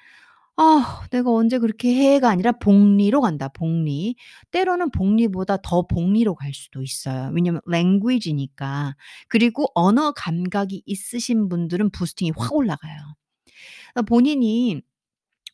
'아 0.58 1.04
내가 1.12 1.32
언제 1.32 1.60
그렇게 1.60 1.96
해.'가 1.96 2.30
아니라 2.30 2.54
복리로 2.54 3.22
간다, 3.22 3.50
복리. 3.50 4.16
때로는 4.52 4.92
복리보다 4.92 5.58
더 5.64 5.84
복리로 5.88 6.36
갈 6.36 6.54
수도 6.54 6.82
있어요. 6.84 7.32
왜냐면 7.36 7.62
language니까. 7.70 8.96
그리고 9.30 9.68
언어 9.76 10.12
감각이 10.14 10.84
있으신 10.86 11.50
분들은 11.50 11.92
부스팅이 11.92 12.34
확 12.38 12.54
올라가요. 12.56 12.98
그러니까 13.94 14.04
본인이 14.10 14.82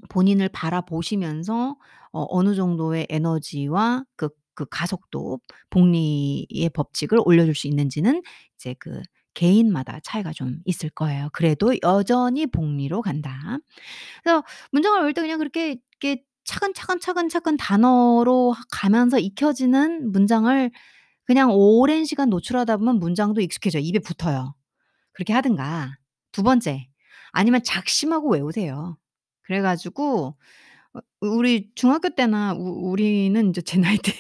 본인을 0.10 0.50
바라보시면서 0.50 1.78
어 2.14 2.26
어느 2.30 2.56
정도의 2.56 3.08
에너지와 3.10 4.06
그 4.18 4.30
그 4.66 4.70
가속도, 4.70 5.40
복리의 5.70 6.70
법칙을 6.74 7.20
올려줄 7.26 7.56
수 7.56 7.68
있는지는 7.68 8.22
이제 8.56 8.76
그 8.80 9.02
개인마다 9.34 10.00
차이가 10.04 10.34
좀 10.34 10.60
있을 10.66 10.90
거예요. 10.90 11.30
그래도 11.34 11.74
여전히 11.84 12.48
복리로 12.48 13.02
간다. 13.02 13.60
그래서 14.24 14.44
문장을 14.72 15.00
외울 15.02 15.14
때 15.14 15.22
그냥 15.22 15.40
그렇게 15.40 15.78
이렇게 16.02 16.24
차근차근, 16.46 17.00
차근차근 17.00 17.58
단어로 17.58 18.52
하 18.52 18.64
가면서 18.72 19.20
익혀지는 19.20 20.12
문장을 20.12 20.72
그냥 21.24 21.52
오랜 21.54 22.04
시간 22.06 22.30
노출하다 22.30 22.78
보면 22.78 23.00
문장도 23.00 23.42
익숙해져요. 23.42 23.82
입에 23.84 24.00
붙어요. 24.00 24.56
그렇게 25.14 25.34
하든가. 25.34 25.96
두 26.32 26.44
번째 26.44 26.88
아니면 27.32 27.62
작심하고 27.64 28.32
외우세요. 28.32 28.98
그래 29.44 29.62
가지고 29.62 30.36
어 30.94 31.00
우리 31.22 31.70
중학교 31.76 32.10
때나 32.10 32.54
우 32.54 32.90
우리는 32.92 33.40
인제 33.48 33.62
제 33.62 33.78
나이 33.80 33.98
때 33.98 34.12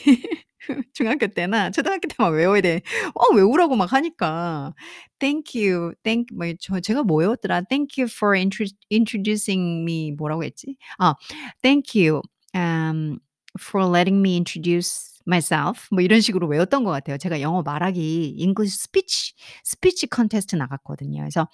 중학교 0.94 1.28
때나 1.28 1.72
초등학교 1.72 2.08
때 2.08 2.16
막 2.20 2.30
외워야 2.30 2.62
돼. 2.62 2.82
어 3.16 3.34
외우라고 3.36 3.76
막 3.76 3.92
하니까 3.94 4.74
"Thank 5.20 5.62
you. 5.62 5.94
thank" 6.04 6.28
뭐 6.36 6.48
저 6.60 6.80
제가 6.80 7.04
뭐 7.04 7.18
외웠더라? 7.20 7.62
"Thank 7.70 8.02
you 8.02 8.08
for 8.12 8.38
intro 8.38 8.66
introducing 8.92 9.82
me." 9.84 10.12
뭐라고 10.14 10.44
했지? 10.44 10.78
아 11.00 11.16
"Thank 11.62 12.00
you 12.02 12.22
um 12.56 13.20
for 13.60 13.86
letting 13.90 14.20
me 14.22 14.36
introduce 14.36 15.20
myself." 15.28 15.88
뭐 15.92 16.02
이런 16.02 16.22
식으로 16.22 16.48
외웠던 16.48 16.84
것 16.86 16.92
같아요. 16.92 17.18
제가 17.18 17.42
영어 17.42 17.64
말하기 17.64 18.36
English 18.40 18.76
speech 18.80 19.34
speech 19.66 20.08
contest 20.14 20.56
나갔거든요. 20.56 21.22
그래서 21.22 21.48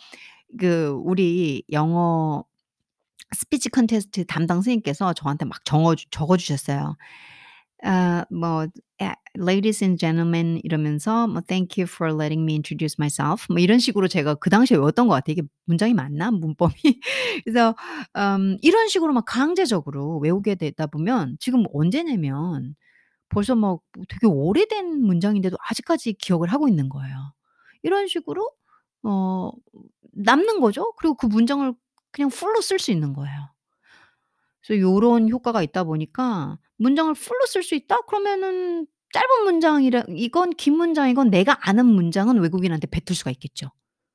그 0.59 0.89
우리 1.03 1.63
영어 1.71 2.43
스피치 3.35 3.69
컨테스트 3.69 4.25
담당 4.25 4.57
선생님께서 4.57 5.13
저한테 5.13 5.45
막 5.45 5.63
정어 5.65 5.95
주 5.95 6.05
적어 6.11 6.37
주셨어요. 6.37 6.95
아뭐아 7.83 8.69
"Ladies 9.39 9.83
and 9.83 9.99
gentlemen." 9.99 10.59
이러면서 10.63 11.27
뭐 11.27 11.41
"Thank 11.47 11.81
you 11.81 11.87
for 11.91 12.13
letting 12.13 12.43
me 12.43 12.53
introduce 12.55 12.95
myself." 12.99 13.45
뭐 13.49 13.59
이런 13.59 13.79
식으로 13.79 14.07
제가 14.07 14.35
그 14.35 14.49
당시에 14.49 14.77
외웠던 14.77 15.07
것 15.07 15.15
같아요. 15.15 15.33
이게 15.33 15.43
문장이 15.65 15.93
맞나 15.93 16.31
문법이? 16.31 16.73
그래서 17.45 17.75
음 18.17 18.57
이런 18.61 18.87
식으로 18.89 19.13
막 19.13 19.25
강제적으로 19.25 20.19
외우게 20.19 20.55
되다 20.55 20.87
보면 20.87 21.37
지금 21.39 21.65
언제냐면 21.73 22.75
벌써 23.29 23.55
막뭐 23.55 23.81
되게 24.09 24.27
오래된 24.27 25.01
문장인데도 25.03 25.57
아직까지 25.69 26.13
기억을 26.15 26.49
하고 26.53 26.67
있는 26.69 26.89
거예요. 26.89 27.15
이런 27.83 28.07
식으로 28.07 28.51
어 29.03 29.51
남는 30.13 30.61
거죠. 30.61 30.93
그리고 30.99 31.15
그 31.15 31.27
문장을 31.27 31.73
그냥 32.17 32.29
풀로 32.31 32.61
쓸 32.61 32.79
수 32.79 32.91
있는 32.91 33.13
거예요. 33.13 33.49
그래서 34.65 34.81
요런 34.81 35.29
효과가 35.29 35.61
있다 35.63 35.83
보니까 35.83 36.57
문장을 36.77 37.13
풀로 37.13 37.45
쓸 37.45 37.63
수 37.63 37.75
있다? 37.75 38.01
그러면은 38.01 38.87
짧은 39.13 39.43
문장이라 39.45 40.03
이건 40.09 40.51
긴 40.51 40.75
문장이건 40.77 41.29
내가 41.29 41.57
아는 41.67 41.85
문장은 41.85 42.39
외국인한테 42.39 42.87
뱉을 42.87 43.15
수가 43.15 43.31
있겠죠, 43.31 43.71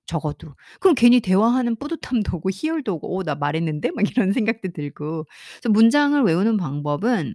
적어도. 0.07 0.55
그럼 0.81 0.95
괜히 0.95 1.21
대화하는 1.21 1.77
뿌듯함도 1.77 2.37
오고 2.37 2.51
희열도 2.53 2.95
오고 2.97 3.19
'어 3.19 3.23
나 3.25 3.35
말했는데?' 3.35 3.91
막 3.93 4.09
이런 4.11 4.33
생각도 4.39 4.69
들고. 4.73 5.25
그래서 5.61 5.71
문장을 5.73 6.21
외우는 6.23 6.57
방법은 6.59 7.35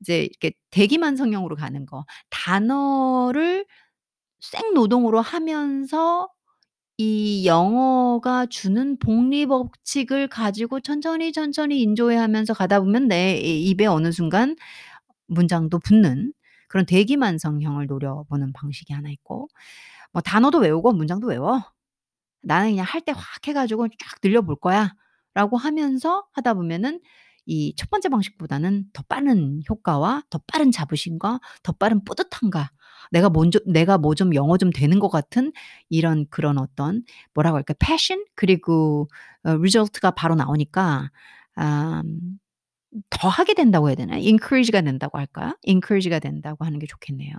이제 0.00 0.22
이렇게 0.24 0.52
대기만 0.70 1.16
성형으로 1.16 1.56
가는 1.56 1.86
거. 1.86 2.04
단어를 2.30 3.66
생노동으로 4.40 5.20
하면서 5.22 6.28
이 7.04 7.46
영어가 7.46 8.46
주는 8.46 8.96
복리 8.98 9.46
법칙을 9.46 10.28
가지고 10.28 10.78
천천히, 10.80 11.32
천천히 11.32 11.80
enjoy 11.82 12.16
하면서 12.16 12.54
가다 12.54 12.78
보면 12.80 13.08
내 13.08 13.40
이 13.42 13.70
입에 13.70 13.86
어느 13.86 14.12
순간 14.12 14.54
문장도 15.28 15.78
붙는 15.80 16.32
그런 16.68 16.86
대기만성형을 16.86 17.86
노려보는 17.88 18.52
방식이 18.54 18.92
하나 18.94 19.10
있고 19.10 19.48
뭐 20.12 20.22
"단어도 20.22 20.58
외우고 20.60 20.92
문장도 20.94 21.28
외워. 21.28 21.62
나는 22.42 22.70
그냥 22.72 22.86
할 22.88 23.02
때 23.02 23.12
확 23.12 23.48
해 23.48 23.52
가지고 23.54 23.88
쫙 23.88 24.20
늘려 24.22 24.42
볼 24.42 24.56
거야."라고 24.56 25.56
하면서 25.58 26.26
하다 26.34 26.54
보면은 26.54 27.00
이 27.46 27.74
첫 27.76 27.90
번째 27.90 28.08
방식보다는 28.10 28.86
더 28.94 29.02
빠른 29.08 29.62
효과와 29.70 30.24
더 30.30 30.40
빠른 30.46 30.70
자부심과 30.72 31.40
더 31.64 31.72
빠른 31.72 32.04
뿌듯함과 32.04 32.70
내가 33.12 33.30
먼저 33.30 33.60
내가 33.66 33.98
뭐 33.98 34.14
좀 34.16 34.34
영어 34.34 34.58
좀 34.58 34.70
되는 34.72 34.98
것 35.00 35.08
같은 35.10 35.52
이런 35.90 36.26
그런 36.30 36.58
어떤 36.58 37.04
뭐라고 37.34 37.56
할까? 37.58 37.74
passion 37.80 38.24
그리고 38.36 39.08
어 39.44 39.52
result가 39.52 40.12
바로 40.12 40.34
나오니까 40.36 41.10
음 41.58 42.38
더 43.10 43.28
하게 43.28 43.54
된다고 43.54 43.88
해야 43.88 43.94
되나요? 43.96 44.20
encourage가 44.20 44.82
된다고 44.82 45.18
할까요? 45.18 45.56
encourage가 45.62 46.18
된다고 46.18 46.64
하는 46.64 46.78
게 46.78 46.86
좋겠네요. 46.86 47.34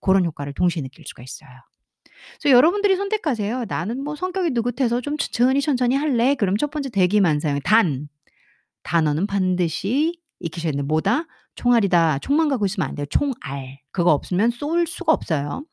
고런 0.00 0.24
효과를 0.24 0.54
동시에 0.54 0.82
느낄 0.82 1.04
수가 1.06 1.22
있어요. 1.22 1.50
그래서 2.40 2.54
여러분들이 2.56 2.96
선택하세요. 2.96 3.64
'나는 3.68 4.02
뭐 4.04 4.16
성격이 4.16 4.50
느긋해서 4.50 5.00
좀 5.00 5.16
천천히, 5.18 5.60
천천히 5.60 5.96
할래.' 5.96 6.34
그럼 6.34 6.56
첫 6.56 6.70
번째 6.70 6.90
대기만성 6.90 7.60
단. 7.64 8.08
단어는 8.84 9.26
반드시 9.26 10.20
익히셔야 10.40 10.72
된다. 10.72 10.84
뭐다? 10.84 11.26
총알이다. 11.56 12.18
총만 12.20 12.48
갖고 12.48 12.66
있으면 12.66 12.88
안 12.88 12.94
돼요. 12.94 13.06
총알. 13.10 13.80
그거 13.92 14.12
없으면 14.12 14.50
쏠 14.50 14.86
수가 14.86 15.12
없어요. 15.12 15.64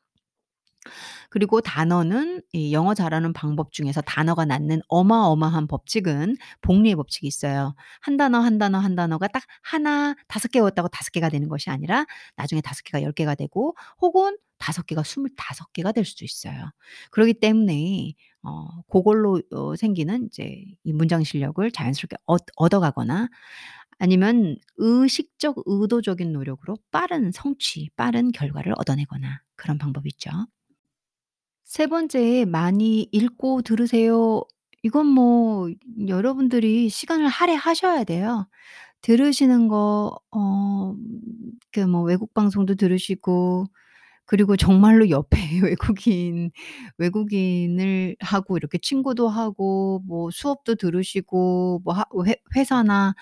그리고 1.30 1.62
단어는 1.62 2.42
이 2.54 2.74
영어 2.74 2.94
잘하는 2.94 3.34
방법 3.34 3.72
중에서 3.72 4.02
단어가 4.02 4.46
낳는 4.46 4.82
어마어마한 4.88 5.68
법칙은 5.68 6.36
복리의 6.62 6.96
법칙이 6.96 7.28
있어요. 7.28 7.76
한 8.02 8.18
단어, 8.18 8.40
한 8.40 8.58
단어, 8.58 8.78
한 8.80 8.96
단어가 8.96 9.28
딱 9.28 9.44
하나, 9.64 10.16
다섯 10.28 10.50
개 10.52 10.60
외웠다고 10.60 10.88
다섯 10.90 11.12
개가 11.12 11.30
되는 11.30 11.48
것이 11.50 11.70
아니라 11.70 12.06
나중에 12.36 12.62
다섯 12.62 12.84
개가 12.84 13.04
열 13.04 13.12
개가 13.14 13.36
되고 13.36 13.76
혹은 14.02 14.38
다섯 14.58 14.86
개가 14.86 15.04
스물다섯 15.04 15.74
개가 15.74 15.92
될 15.92 16.06
수도 16.06 16.24
있어요. 16.26 16.72
그러기 17.12 17.34
때문에 17.36 18.14
어 18.44 18.68
고걸로 18.88 19.42
어 19.52 19.76
생기는 19.76 20.26
이제 20.28 20.64
이 20.84 20.94
문장 20.94 21.24
실력을 21.24 21.70
자연스럽게 21.72 22.18
얻 22.26 22.42
얻어가거나 22.56 23.30
아니면 24.02 24.58
의식적 24.78 25.58
의도적인 25.66 26.34
노력으로 26.34 26.78
빠른 26.92 27.32
성취, 27.32 27.90
빠른 27.96 28.32
결과를 28.34 28.74
얻어내거나 28.78 29.42
그런 29.56 29.78
방법이 29.78 30.10
있죠. 30.14 30.32
세 31.64 31.88
번째 31.88 32.46
많이 32.46 33.08
읽고 33.12 33.62
들으세요. 33.62 34.42
이건 34.84 35.06
뭐 35.08 35.70
여러분들이 36.08 36.90
시간을 36.90 37.28
할애하셔야 37.28 38.04
돼요. 38.04 38.48
들으시는 39.02 39.68
거 39.70 40.20
어 40.32 40.96
그 41.74 41.88
뭐 41.88 42.02
외국 42.04 42.34
방송도 42.34 42.76
들으시고 42.76 43.66
그리고 44.32 44.56
정말로 44.58 45.10
옆에 45.10 45.38
외국인 45.76 46.52
외국인을 46.98 48.16
하고 48.22 48.58
이렇게 48.58 48.78
친구도 48.80 49.28
하고 49.30 50.02
뭐 50.08 50.32
수업도 50.32 50.76
들으시고 50.76 51.82
뭐 51.86 51.94
하 51.96 52.06
회 52.28 52.36
회사나 52.56 53.14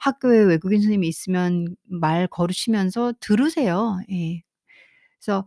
학교에 0.00 0.40
외국인 0.44 0.78
선생님이 0.80 1.08
있으면 1.08 1.76
말 1.88 2.28
걸으시면서 2.28 3.14
들으세요. 3.20 3.98
예. 4.12 4.42
그래서 5.20 5.46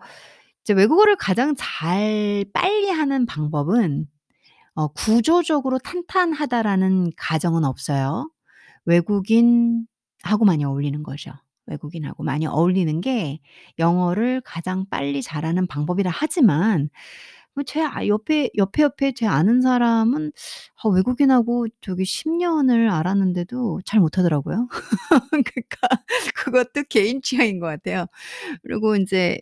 이제 0.63 0.73
외국어를 0.73 1.15
가장 1.17 1.55
잘 1.57 2.45
빨리 2.53 2.89
하는 2.89 3.25
방법은 3.25 4.07
어 4.75 4.87
'구조적으로 4.89 5.79
탄탄하다.'라는 5.79 7.11
가정은 7.17 7.65
없어요. 7.65 8.29
외국인하고 8.85 10.45
많이 10.45 10.65
어울리는 10.65 11.03
거죠. 11.03 11.33
외국인하고 11.67 12.23
많이 12.23 12.47
어울리는 12.47 13.01
게 13.01 13.39
영어를 13.79 14.41
가장 14.45 14.85
빨리 14.89 15.21
잘하는 15.23 15.67
방법이라 15.67 16.11
하지만 16.13 16.89
뭐 17.55 17.63
제 17.65 17.81
아 17.83 18.05
옆에 18.07 18.49
옆에, 18.57 18.83
옆에 18.83 19.13
제 19.13 19.25
아는 19.27 19.61
사람은 19.61 20.31
아 20.83 20.89
외국인하고 20.89 21.67
저기 21.81 22.03
10 22.05 22.29
년을 22.29 22.89
알았는데도 22.89 23.81
잘 23.85 23.99
못하더라고요. 24.01 24.67
그러니까 25.45 25.87
그것도 26.35 26.83
개인 26.89 27.21
취향인 27.21 27.59
것 27.59 27.67
같아요. 27.67 28.07
그리고 28.63 28.95
인제 28.95 29.39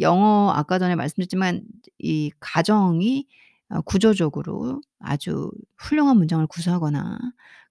영어 0.00 0.52
아까 0.54 0.78
전에 0.78 0.94
말씀드렸지만 0.96 1.62
이 1.98 2.30
가정이 2.40 3.26
어 3.70 3.80
구조적으로 3.82 4.80
아주 5.00 5.50
훌륭한 5.78 6.16
문장을 6.18 6.46
구사하거나 6.48 7.18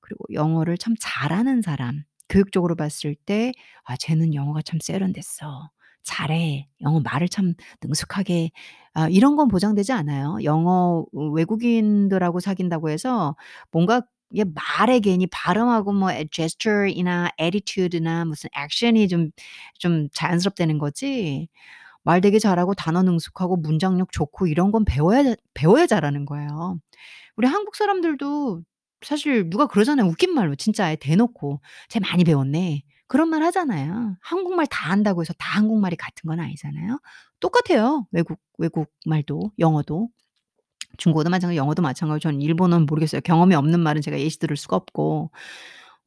그리고 0.01 0.25
영어를 0.33 0.77
참 0.77 0.95
잘하는 0.99 1.61
사람 1.61 2.03
교육적으로 2.29 2.75
봤을 2.75 3.15
때 3.15 3.51
'아 3.85 3.95
쟤는 3.97 4.33
영어가 4.33 4.61
참 4.63 4.79
세련됐어. 4.81 5.69
잘해. 6.03 6.67
영어 6.81 6.99
말을 7.01 7.27
참 7.29 7.53
능숙하게' 7.83 8.51
아 8.93 9.07
이런 9.09 9.35
건 9.35 9.47
보장되지 9.49 9.91
않아요. 9.93 10.37
영어 10.43 11.05
어 11.13 11.25
외국인들하고 11.31 12.39
사귄다고 12.39 12.89
해서 12.89 13.35
뭔가 13.71 14.01
이게 14.31 14.43
말에 14.45 14.99
괜히 14.99 15.27
발음하고 15.27 15.93
뭐에 15.93 16.25
제스처이나 16.31 17.29
애티튜드나 17.39 18.25
무슨 18.25 18.49
액션이 18.57 19.07
좀 19.09 19.31
좀 19.79 20.07
자연스럽다는 20.13 20.77
거지 20.79 21.47
말 22.03 22.21
되게 22.21 22.39
잘하고 22.39 22.73
단어 22.75 23.03
능숙하고 23.03 23.57
문장력 23.57 24.11
좋고 24.11 24.47
이런 24.47 24.71
건 24.71 24.85
배워야 24.85 25.35
배워야 25.53 25.87
잘하는 25.87 26.25
거예요. 26.25 26.79
우리 27.37 27.47
한국 27.47 27.75
사람들도 27.75 28.63
사실 29.01 29.49
누가 29.49 29.67
그러잖아요. 29.67 30.07
웃긴 30.07 30.33
말로 30.33 30.55
진짜 30.55 30.85
아예 30.87 30.95
대놓고 30.95 31.61
"쟤 31.89 31.99
많이 31.99 32.23
배웠네." 32.23 32.83
그런 33.07 33.29
말 33.29 33.41
하잖아요. 33.43 34.17
한국말 34.21 34.67
다 34.67 34.91
안다고 34.91 35.21
해서 35.21 35.33
다 35.37 35.57
한국말이 35.59 35.95
같은 35.95 36.27
건 36.27 36.39
아니잖아요. 36.41 36.99
똑같아요. 37.39 38.05
외국 38.11 38.39
외국말도 38.57 39.51
영어도. 39.59 40.09
중국어도 40.97 41.29
마찬가지고 41.31 41.57
영어도 41.57 41.81
마찬가지고 41.83 42.19
저는 42.21 42.41
일본어는 42.41 42.85
모르겠어요. 42.87 43.21
경험이 43.21 43.55
없는 43.55 43.79
말은 43.81 44.01
제가 44.01 44.19
예시 44.19 44.39
들을 44.39 44.57
수가 44.57 44.75
없고 44.77 45.31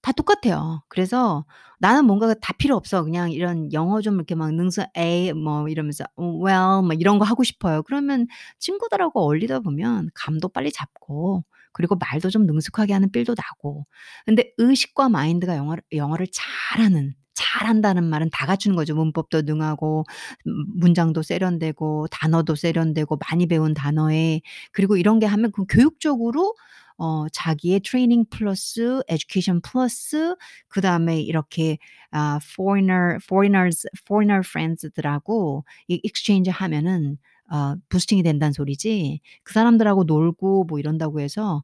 다 0.02 0.12
똑같아요. 0.12 0.82
그래서 0.88 1.44
나는 1.78 2.04
뭔가 2.06 2.32
다 2.34 2.52
필요 2.58 2.76
없어. 2.76 3.04
그냥 3.04 3.30
이런 3.32 3.72
영어 3.72 4.00
좀 4.00 4.14
이렇게 4.14 4.34
막 4.34 4.52
능수 4.54 4.84
에이 4.96 5.32
뭐 5.34 5.68
이러면서 5.68 6.04
어 6.16 6.24
well 6.44 6.82
뭐 6.84 6.92
이런 6.98 7.18
거 7.18 7.24
하고 7.24 7.42
싶어요. 7.44 7.82
그러면 7.82 8.26
친구들하고 8.58 9.20
어울리다 9.22 9.60
보면 9.60 10.10
감도 10.14 10.48
빨리 10.48 10.72
잡고 10.72 11.44
그리고 11.72 11.96
말도 11.96 12.30
좀 12.30 12.46
능숙하게 12.46 12.92
하는 12.94 13.10
필도 13.12 13.34
나고. 13.36 13.86
근데 14.26 14.52
의식과 14.58 15.08
마인드가 15.10 15.56
영어를 15.56 15.82
영어를 15.92 16.26
잘하는 16.32 17.14
잘한다는 17.40 18.04
말은 18.04 18.30
다 18.32 18.46
갖추는 18.46 18.76
거죠. 18.76 18.94
문법도 18.94 19.42
능하고 19.42 20.04
음 20.46 20.64
문장도 20.76 21.22
세련되고 21.22 22.08
단어도 22.08 22.54
세련되고 22.54 23.18
많이 23.30 23.46
배운 23.46 23.74
단어에 23.74 24.40
그리고 24.72 24.96
이런 24.96 25.18
게 25.18 25.26
하면 25.26 25.50
그 25.52 25.64
교육적으로 25.68 26.54
어 26.98 27.26
자기의 27.32 27.80
트레이닝 27.80 28.26
플러스 28.30 29.00
에듀케이션 29.08 29.62
플러스 29.62 30.36
그 30.68 30.80
다음에 30.82 31.20
이렇게 31.20 31.78
아 32.10 32.38
foreigner 32.42 33.18
foreigners 33.22 33.86
foreigner 34.06 34.40
friends들하고 34.44 35.64
이 35.88 36.00
exchange 36.04 36.50
하면은 36.52 37.16
어 37.50 37.74
부스팅이 37.88 38.22
된다는 38.22 38.52
소리지 38.52 39.20
그 39.44 39.54
사람들하고 39.54 40.04
놀고 40.04 40.64
뭐 40.64 40.78
이런다고 40.78 41.20
해서 41.20 41.62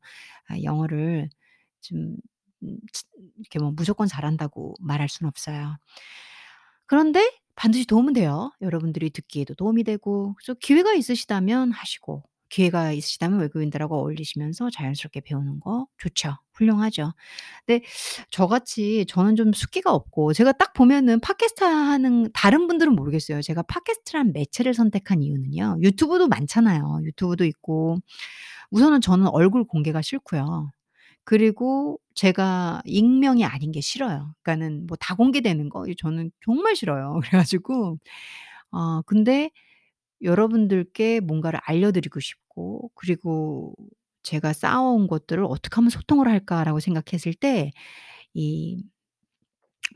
아 0.49 0.61
영어를 0.62 1.29
좀 1.83 2.17
이렇게 2.61 3.59
뭐 3.61 3.73
무조건 3.73 4.09
잘한다고 4.09 4.75
말할 4.81 5.09
수는 5.09 5.29
없어요. 5.29 5.77
그런데 6.87 7.31
반드시 7.57 7.87
도움은 7.87 8.12
돼요. 8.12 8.53
여러분들이 8.61 9.11
듣기에도 9.11 9.55
도움이 9.55 9.85
되고 9.85 10.35
그래서 10.35 10.55
기회가 10.61 10.95
있으시다면 10.95 11.73
하시고 11.73 12.23
기회가 12.49 12.92
있으시다면 12.92 13.40
외국인들하고 13.40 13.97
어울리시면서 13.97 14.71
자연스럽게 14.71 15.21
배우는 15.23 15.61
거 15.61 15.87
좋죠. 15.99 16.37
훌륭하죠. 16.53 17.12
근데 17.66 17.85
저같이 18.31 19.05
저는 19.09 19.37
좀 19.37 19.53
숫기가 19.53 19.92
없고 19.92 20.33
제가 20.33 20.53
딱 20.53 20.73
보면은 20.73 21.21
팟캐스트 21.21 21.64
하는 21.64 22.31
다른 22.33 22.66
분들은 22.69 22.95
모르겠어요. 22.95 23.42
제가 23.42 23.62
팟캐스트라는 23.62 24.33
매체를 24.33 24.75
선택한 24.75 25.23
이유는요. 25.23 25.79
유튜브도 25.83 26.29
많잖아요. 26.29 27.01
유튜브도 27.03 27.45
있고 27.47 27.99
우선은 28.71 29.01
저는 29.01 29.29
얼굴 29.29 29.64
공개가 29.64 30.03
싫고요. 30.03 30.71
그리고 31.27 32.01
제가 32.17 32.83
익명이 32.87 33.45
아닌 33.47 33.73
게 33.73 33.83
싫어요. 33.83 34.35
그러니까는 34.45 34.89
뭐 34.89 34.99
다 35.01 35.17
공개되는 35.17 35.71
거이 35.71 35.97
저는 35.97 36.33
정말 36.47 36.77
싫어요. 36.77 37.21
그래 37.25 37.39
가지고 37.41 37.99
어 38.73 39.03
근데 39.05 39.51
여러분들께 40.23 41.21
뭔가를 41.21 41.61
알려드리고 41.65 42.21
싶고 42.21 42.91
그리고 42.95 43.75
제가 44.25 44.53
쌓아온 44.55 45.07
것들을 45.09 45.45
'어떻게 45.45 45.77
하면 45.77 45.91
소통을 45.91 46.29
할까.'라고 46.29 46.81
생각했을 46.81 47.35
때 47.35 47.73
이 48.35 48.85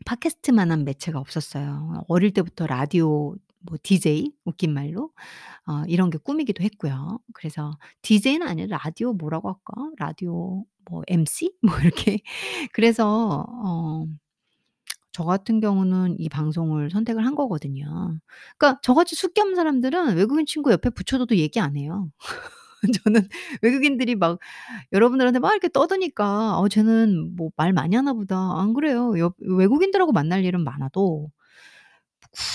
팟캐스트만한 0.06 0.84
매체가 0.84 1.18
없었어요. 1.18 2.04
어릴 2.08 2.32
때부터 2.32 2.66
라디오 2.66 3.34
뭐 3.60 3.78
디제이 3.82 4.32
웃긴 4.44 4.72
말로 4.74 5.12
어 5.66 5.84
이런 5.88 6.10
게 6.10 6.18
꿈이기도 6.18 6.64
했고요. 6.64 7.20
그래서 7.34 7.78
디제이는 8.02 8.46
아니라 8.48 8.78
라디오 8.84 9.12
뭐라고 9.14 9.48
할까? 9.50 9.90
라디오 9.98 10.64
뭐 10.90 11.02
MC? 11.08 11.52
뭐 11.62 11.78
이렇게 11.80 12.20
그래서 12.72 13.46
어 13.48 14.06
저 15.12 15.24
같은 15.24 15.60
경우는 15.60 16.16
이 16.20 16.28
방송을 16.28 16.90
선택을 16.90 17.26
한 17.26 17.34
거거든요. 17.34 18.18
그러니까 18.58 18.80
저같이 18.82 19.16
숫기 19.16 19.40
없는 19.40 19.56
사람들은 19.56 20.16
외국인 20.16 20.46
친구 20.46 20.70
옆에 20.72 20.90
붙여둬도 20.90 21.36
얘기 21.36 21.58
안 21.60 21.76
해요. 21.76 22.10
저는 23.04 23.28
외국인들이 23.62 24.16
막 24.16 24.38
여러분들한테 24.92 25.40
막 25.40 25.52
이렇게 25.52 25.68
떠드니까 25.70 26.58
'어 26.60 26.68
쟤는 26.68 27.36
뭐 27.36 27.50
말 27.56 27.72
많이 27.74 27.96
하나 27.96 28.12
보다.' 28.14 28.38
안 28.60 28.74
그래요. 28.74 29.14
옆 29.18 29.36
외국인들하고 29.40 30.12
만날 30.12 30.44
일은 30.44 30.64
많아도 30.64 31.30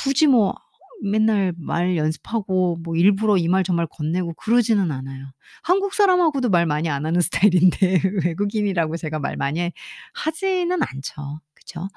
굳이 0.03 0.27
뭐 0.27 0.53
맨날 1.03 1.53
말 1.57 1.97
연습하고 1.97 2.77
뭐 2.83 2.95
일부러 2.95 3.37
이 3.37 3.47
말 3.47 3.63
저 3.63 3.73
말 3.73 3.87
건네고 3.89 4.33
그러지는 4.35 4.91
않아요. 4.91 5.25
한국 5.63 5.93
사람하고도 5.93 6.49
말 6.49 6.65
많이 6.65 6.89
안 6.89 7.05
하는 7.05 7.21
스타일인데 7.49 8.01
외국인이라고 8.25 8.97
제가 8.97 9.19
말 9.19 9.37
많이 9.37 9.71
하지는 10.13 10.79
않죠. 10.81 11.39
그쵸? 11.53 11.87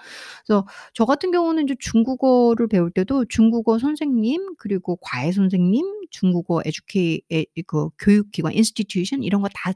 그래서 0.47 0.67
저 0.95 1.05
같은 1.05 1.31
경우는 1.31 1.65
이제 1.65 1.75
중국어를 1.79 2.69
배울 2.69 2.91
때도 2.91 3.27
중국어 3.27 3.79
선생님 3.79 4.55
그리고 4.59 4.97
과외 5.01 5.31
선생님, 5.33 5.85
중국어 6.11 6.63
에듀케이 6.65 7.21
에그 7.31 7.91
교육 7.99 8.31
기관 8.33 8.53
institution 8.53 9.23
이런 9.25 9.43
거 9.43 9.49
다 9.55 9.73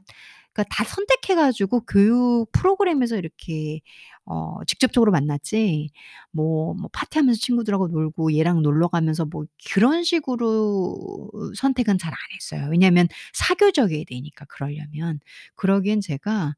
그러니까 0.53 0.63
다 0.75 0.83
선택해 0.85 1.35
가지고 1.35 1.81
교육 1.85 2.47
프로그램에서 2.51 3.17
이렇게 3.17 3.81
어 4.25 4.59
직접적으로 4.67 5.11
만났지 5.11 5.89
뭐 6.31 6.73
뭐 6.75 6.89
파티하면서 6.93 7.39
친구들하고 7.41 7.87
놀고 7.89 8.33
얘랑 8.35 8.61
놀러 8.61 8.87
가면서 8.87 9.25
뭐 9.25 9.45
그런 9.73 10.03
식으로 10.03 11.29
선택은 11.55 11.97
잘 11.97 12.11
안 12.13 12.17
했어요. 12.35 12.67
왜냐하면 12.71 13.07
사교적이어야 13.33 14.03
되니까 14.07 14.45
그러려면. 14.49 15.19
그러기엔 15.55 16.01
제가 16.01 16.55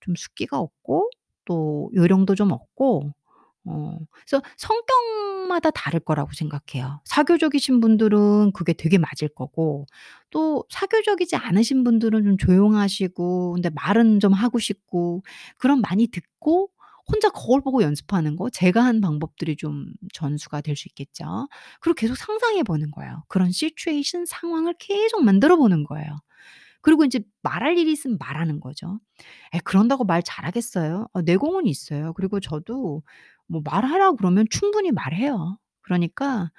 좀 0.00 0.14
숫기가 0.16 0.58
없고 0.58 1.10
또 1.44 1.90
요령도 1.94 2.34
좀 2.34 2.52
없고 2.52 3.12
어 3.66 3.98
그래서 4.26 4.42
성격마다 4.58 5.70
다를 5.70 6.00
거라고 6.00 6.30
생각해요. 6.34 7.00
사교적이신 7.04 7.80
분들은 7.80 8.52
그게 8.52 8.72
되게 8.72 8.98
맞을 8.98 9.28
거고 9.34 9.86
또 10.30 10.64
사교적이지 10.70 11.36
않으신 11.36 11.84
분들은 11.84 12.24
좀 12.24 12.38
조용하시고 12.38 13.52
근데 13.54 13.70
말은 13.70 14.20
좀 14.20 14.32
하고 14.32 14.58
싶고 14.58 15.22
그럼 15.58 15.80
많이 15.82 16.06
듣고 16.08 16.70
혼자 17.08 17.28
거울 17.30 17.60
보고 17.60 17.82
연습하는 17.82 18.34
거 18.36 18.50
제가 18.50 18.84
한 18.84 19.00
방법들이 19.00 19.56
좀 19.56 19.86
전수가 20.12 20.60
될 20.62 20.76
수 20.76 20.88
있겠죠. 20.88 21.48
그리고 21.80 21.94
계속 21.94 22.16
상상해 22.16 22.62
보는 22.64 22.90
거예요. 22.90 23.22
그런 23.28 23.50
시츄에이션 23.52 24.26
상황을 24.26 24.74
계속 24.78 25.24
만들어 25.24 25.56
보는 25.56 25.84
거예요. 25.84 26.08
그리고 26.82 27.04
인제 27.04 27.20
말할 27.42 27.78
일이 27.78 27.92
있으면 27.92 28.16
말하는 28.20 28.60
거죠. 28.60 29.00
에 29.54 29.58
그런다고 29.64 30.04
말 30.04 30.22
잘하겠어요? 30.22 31.08
어 31.12 31.22
내공은 31.22 31.66
있어요. 31.66 32.12
그리고 32.14 32.40
저도 32.40 33.02
뭐 33.48 33.62
말하라고 33.64 34.16
그러면 34.16 34.46
충분히 34.50 34.92
말해요. 34.92 35.58
그러니까 35.82 36.50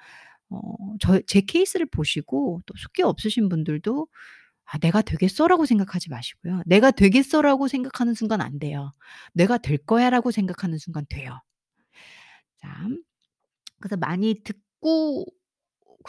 어 0.50 0.60
저 1.00 1.20
제 1.26 1.40
케이스를 1.42 1.86
보시고 1.86 2.62
또 2.66 2.74
숫기 2.78 3.02
없으신 3.02 3.48
분들도 3.50 4.08
'아 4.66 4.78
내가 4.80 5.02
되겠어.'라고 5.02 5.66
생각하지 5.66 6.10
마시고요. 6.10 6.62
'내가 6.66 6.90
되겠어.'라고 6.92 7.68
생각하는 7.68 8.14
순간 8.14 8.40
안 8.42 8.58
돼요. 8.60 8.92
'내가 9.34 9.58
될 9.58 9.78
거야.'라고 9.78 10.30
생각하는 10.32 10.78
순간 10.78 11.06
돼요. 11.10 11.40
자 12.58 12.68
그래서 13.80 13.96
많이 13.96 14.42
듣고 14.44 15.26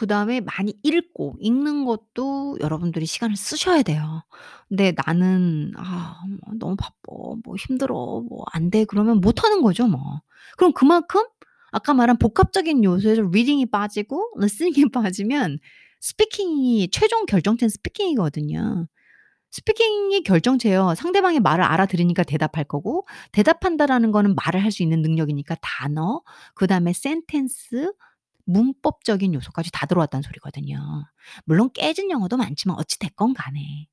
그 0.00 0.06
다음에 0.06 0.40
많이 0.40 0.74
읽고 0.82 1.36
읽는 1.40 1.84
것도 1.84 2.56
여러분들이 2.60 3.04
시간을 3.06 3.36
쓰셔야 3.36 3.82
돼요. 3.82 4.22
근데 4.68 4.94
나는 5.06 5.72
'아 5.76 6.16
뭐 6.28 6.54
너무 6.58 6.76
바빠. 6.76 6.94
뭐 7.44 7.56
힘들어. 7.58 7.94
뭐 8.28 8.44
안 8.52 8.70
돼.' 8.70 8.84
그러면 8.86 9.20
못 9.20 9.44
하는 9.44 9.60
거죠 9.62 9.86
뭐. 9.86 10.00
그럼 10.56 10.72
그만큼 10.72 11.22
아까 11.72 11.94
말한 11.94 12.18
복합적인 12.18 12.82
요소에서 12.84 13.22
reading이 13.32 13.66
빠지고 13.70 14.32
listening이 14.38 14.90
빠지면 14.92 15.58
speaking이 16.00 16.88
최종 16.92 17.26
결정체는 17.26 17.68
speaking이거든요. 17.70 18.86
speaking이 19.52 20.22
결정체예요. 20.24 20.94
상대방의 20.96 21.40
말을 21.40 21.64
알아들으니까 21.64 22.22
대답할 22.24 22.64
거고 22.64 23.06
대답한다라는 23.32 24.12
거는 24.12 24.34
말을 24.36 24.62
할 24.62 24.70
수 24.72 24.82
있는 24.84 25.02
능력이니까 25.02 25.56
단어 25.62 26.22
그다음에 26.54 26.92
sentence 26.92 27.92
문법적인 28.52 29.34
요소까지 29.34 29.70
다 29.72 29.86
들어왔다는 29.86 30.22
소리거든요. 30.22 30.78
물론 31.44 31.70
깨진 31.72 32.10
영어도 32.10 32.36
많지만 32.36 32.76
어찌 32.78 32.98
됐건 32.98 33.34
간에. 33.34 33.86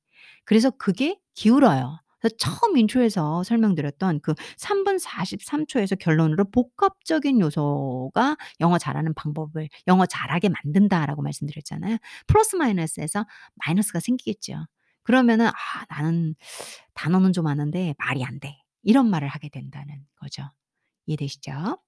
그래서 0.44 0.70
그게 0.70 1.18
기울어요. 1.34 2.00
그래서 2.20 2.36
처음 2.36 2.76
intro에서 2.76 3.44
설명드렸던 3.44 4.20
그 4.22 4.34
3분 4.58 4.98
43 4.98 5.66
초에서 5.66 5.94
결론으로 5.94 6.50
복합적인 6.50 7.40
요소가 7.40 8.36
영어 8.60 8.78
잘하는 8.78 9.14
방법을 9.14 9.68
영어 9.86 10.04
잘하게 10.06 10.48
만든다라고 10.48 11.22
말씀드렸잖아요. 11.22 11.98
플러스 12.26 12.56
마이너스에서 12.56 13.24
마이너스가 13.64 14.00
생기겠죠. 14.00 14.66
그러면은 15.02 15.46
'아 15.46 15.52
나는 15.88 16.34
단어는 16.94 17.32
좀 17.32 17.46
아는데 17.46 17.94
말이 17.98 18.24
안 18.24 18.40
돼.' 18.40 18.58
이런 18.82 19.08
말을 19.10 19.28
하게 19.28 19.48
된다는 19.48 20.04
거죠. 20.16 20.50
이해되시죠? 21.06 21.78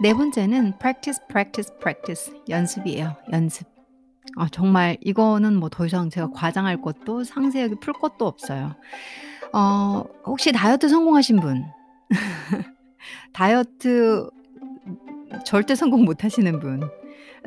네 0.00 0.14
번째는 0.14 0.78
practice, 0.78 1.20
practice, 1.28 1.74
practice 1.80 2.32
연습이에요. 2.48 3.16
연습. 3.32 3.66
아 4.36 4.46
정말 4.50 4.96
이거는 5.00 5.56
뭐 5.58 5.68
더 5.70 5.86
이상 5.86 6.10
제가 6.10 6.30
과장할 6.32 6.80
것도 6.82 7.24
상세하게 7.24 7.76
풀 7.80 7.92
것도 7.94 8.26
없어요. 8.26 8.74
어 9.52 10.04
혹시 10.26 10.52
다이어트 10.52 10.88
성공하신 10.88 11.40
분 11.40 11.64
다이어트 13.32 14.28
절대 15.44 15.74
성공 15.74 16.04
못 16.04 16.24
하시는 16.24 16.58
분 16.60 16.80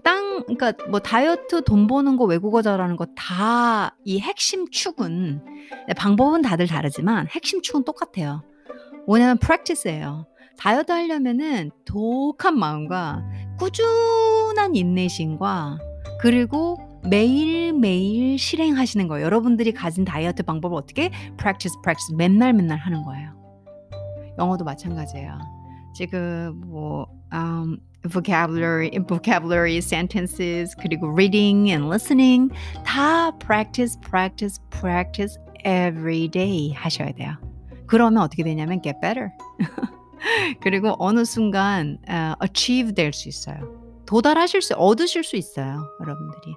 땅 0.03 0.43
그러니까 0.47 0.73
뭐 0.89 0.99
다이어트 0.99 1.63
돈 1.63 1.85
버는 1.85 2.17
거 2.17 2.23
외국어 2.25 2.61
잘하는 2.61 2.95
거 2.95 3.05
다 3.15 3.93
이 4.05 4.19
핵심 4.19 4.69
축은 4.71 5.43
네 5.87 5.93
방법은 5.93 6.41
다들 6.41 6.65
다르지만 6.67 7.27
핵심 7.27 7.61
축은 7.61 7.83
똑같아요. 7.83 8.41
뭐냐면 9.05 9.37
practice예요. 9.37 10.25
다이어트 10.57 10.91
하려면은 10.91 11.71
독한 11.85 12.57
마음과 12.57 13.23
꾸준한 13.57 14.75
인내심과 14.75 15.79
그리고 16.19 16.77
매일매일 17.03 18.37
실행하시는 18.37 19.07
거예요. 19.07 19.25
여러분들이 19.25 19.71
가진 19.71 20.05
다이어트 20.05 20.43
방법을 20.43 20.77
어떻게 20.77 21.09
practice, 21.37 21.75
practice 21.83 22.15
맨날 22.15 22.53
맨날 22.53 22.77
하는 22.77 23.03
거예요. 23.03 23.31
영어도 24.37 24.63
마찬가지예요. 24.63 25.39
지금 25.93 26.61
뭐 26.67 27.07
um, 27.33 27.79
vocabulary, 28.09 28.91
vocabulary, 29.07 29.77
sentences 29.77 30.75
그리고 30.79 31.07
reading 31.07 31.69
and 31.69 31.87
listening 31.87 32.49
다 32.85 33.31
practice, 33.39 33.97
practice, 34.01 34.59
practice 34.69 35.37
every 35.65 36.27
day 36.27 36.71
하셔야 36.73 37.11
돼요. 37.11 37.35
그러면 37.87 38.23
어떻게 38.23 38.43
되냐면 38.43 38.81
get 38.81 38.99
better. 39.01 39.31
그리고 40.61 40.95
어느 40.99 41.25
순간 41.25 41.97
어, 42.09 42.33
achieve 42.43 42.93
될 42.93 43.13
수 43.13 43.29
있어요. 43.29 43.57
도달하실 44.05 44.61
수, 44.61 44.73
얻으실 44.75 45.23
수 45.23 45.37
있어요, 45.37 45.87
여러분들이. 46.01 46.55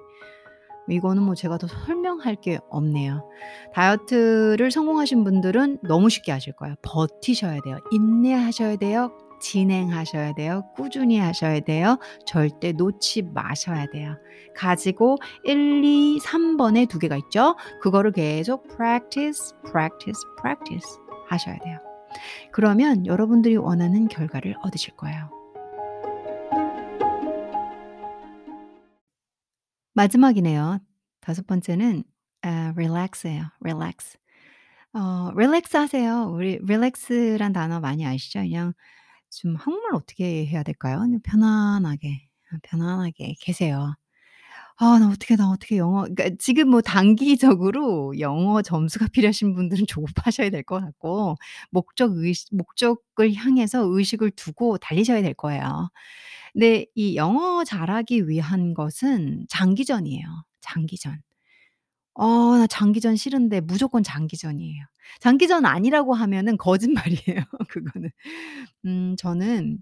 이거는 0.89 1.23
뭐 1.23 1.33
제가 1.35 1.57
더 1.57 1.67
설명할 1.67 2.35
게 2.35 2.59
없네요. 2.69 3.27
다이어트를 3.73 4.69
성공하신 4.71 5.23
분들은 5.23 5.79
너무 5.83 6.09
쉽게 6.09 6.31
하실 6.31 6.53
거예요. 6.53 6.75
버티셔야 6.83 7.61
돼요. 7.61 7.79
인내하셔야 7.91 8.75
돼요. 8.75 9.11
진행하셔야 9.41 10.33
돼요. 10.33 10.63
꾸준히 10.75 11.17
하셔야 11.19 11.59
돼요. 11.59 11.97
절대 12.25 12.71
놓지 12.71 13.23
마셔야 13.33 13.87
돼요. 13.87 14.15
가지고 14.55 15.17
1, 15.43 15.83
2, 15.83 16.19
3번에 16.19 16.87
두 16.87 16.99
개가 16.99 17.17
있죠. 17.17 17.55
그거를 17.81 18.11
계속 18.11 18.67
practice, 18.75 19.53
practice, 19.71 20.21
practice 20.41 20.87
하셔야 21.27 21.57
돼요. 21.59 21.84
그러면 22.51 23.05
여러분들이 23.05 23.57
원하는 23.57 24.07
결과를 24.07 24.55
얻으실 24.63 24.95
거예요. 24.95 25.29
마지막이네요. 29.93 30.79
다섯 31.21 31.47
번째는 31.47 32.03
아 32.41 32.73
relax예요. 32.75 33.45
relax. 33.61 34.17
어 34.93 35.31
릴렉스 35.35 35.75
하세요. 35.77 36.31
우리 36.33 36.59
릴렉스란 36.61 37.53
단어 37.53 37.79
많이 37.79 38.05
아시죠? 38.05 38.39
그냥 38.39 38.73
좀 39.29 39.55
한국말로 39.55 39.97
어떻게 39.97 40.45
해야 40.45 40.63
될까요? 40.63 41.01
편안하게, 41.23 42.29
아 42.53 42.57
편안하게 42.63 43.35
계세요. 43.41 43.95
아 44.77 44.99
나 44.99 45.07
어떻게, 45.09 45.35
나 45.37 45.49
어떻게 45.49 45.77
영어 45.77 46.01
그러니까 46.03 46.31
지금 46.39 46.69
뭐 46.69 46.81
단기적으로 46.81 48.19
영어 48.19 48.61
점수가 48.61 49.07
필요하신 49.13 49.53
분들은 49.55 49.85
조급하셔야 49.87 50.49
될 50.49 50.63
것 50.63 50.81
같고 50.81 51.35
목적 51.71 52.11
의식 52.17 52.53
목적을 52.55 53.33
향해서 53.35 53.83
의식을 53.85 54.31
두고 54.31 54.77
달리셔야 54.79 55.21
될 55.21 55.33
거예요. 55.33 55.89
근데 56.53 56.85
이 56.95 57.15
영어 57.15 57.63
잘하기 57.63 58.27
위한 58.29 58.73
것은 58.73 59.45
장기전이에요, 59.49 60.25
장기전. 60.61 61.21
어 62.15 62.57
나 62.57 62.67
장기전 62.67 63.15
싫은데 63.17 63.61
무조건 63.61 64.03
장기전이에요. 64.03 64.85
장기전 65.21 65.65
아니라고 65.65 66.13
하면은 66.13 66.57
거짓말이에요 66.57 67.43
그거는. 67.69 68.09
음 68.85 69.15
저는 69.17 69.79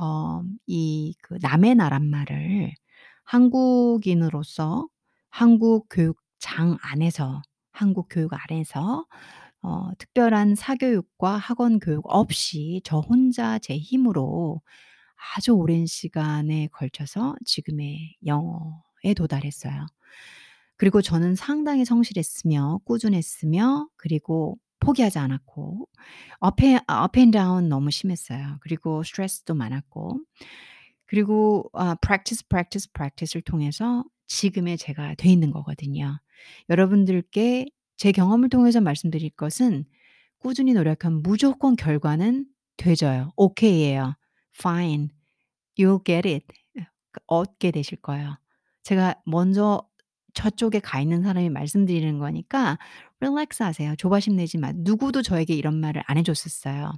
어 0.00 0.42
이 0.68 1.14
그 1.22 1.38
남의 1.42 1.74
나랏말을 1.76 2.72
한국인으로서 3.24 4.88
한국 5.30 5.86
교육장 5.90 6.78
안에서 6.82 7.42
한국 7.72 8.06
교육 8.10 8.32
안에서 8.32 9.06
어 9.62 9.90
특별한 9.98 10.54
사교육과 10.56 11.36
학원 11.38 11.80
교육 11.80 12.04
없이 12.08 12.80
저 12.84 12.98
혼자 13.00 13.58
제 13.58 13.76
힘으로 13.78 14.60
아주 15.36 15.52
오랜 15.52 15.86
시간에 15.86 16.68
걸쳐서 16.72 17.36
지금의 17.46 18.16
영어에 18.26 19.14
도달했어요. 19.16 19.86
그리고 20.76 21.02
저는 21.02 21.34
상당히 21.36 21.84
성실했으며 21.84 22.80
꾸준했으며 22.84 23.88
그리고 23.96 24.58
포기하지 24.80 25.18
않았고 25.18 25.88
up 26.40 26.56
and 26.56 26.80
up 26.88 27.05
and 27.05 27.30
down 27.30 27.68
너무 27.68 27.90
심했어요. 27.90 28.58
그리고 28.62 29.02
스트레스도 29.02 29.54
많았고 29.54 30.20
그리고 31.14 31.70
아 31.74 31.94
practice, 31.94 32.44
practice, 32.48 32.90
practice를 32.92 33.42
통해서 33.42 34.02
지금의 34.26 34.76
제가 34.76 35.14
돼 35.14 35.28
있는 35.28 35.52
거거든요. 35.52 36.18
여러분들께 36.68 37.66
제 37.96 38.10
경험을 38.10 38.48
통해서 38.48 38.80
말씀드릴 38.80 39.30
것은 39.30 39.84
꾸준히 40.40 40.72
노력하면 40.72 41.22
무조건 41.22 41.76
결과는 41.76 42.46
되져요. 42.76 43.30
오케이예요. 43.36 44.16
fine. 44.58 45.10
you'll 45.78 46.04
get 46.04 46.28
it. 46.28 46.46
얻게 47.28 47.70
되실 47.70 47.96
거예요. 48.02 48.36
제가 48.82 49.14
먼저 49.24 49.88
저쪽에 50.32 50.80
가 50.80 51.00
있는 51.00 51.22
사람이 51.22 51.48
말씀드리는 51.48 52.18
거니까 52.18 52.76
릴렉스 53.24 53.62
하세요. 53.62 53.94
조바심 53.96 54.36
내지 54.36 54.58
마. 54.58 54.72
누구도 54.74 55.22
저에게 55.22 55.54
이런 55.54 55.80
말을 55.80 56.02
안 56.06 56.18
해 56.18 56.22
줬었어요. 56.22 56.92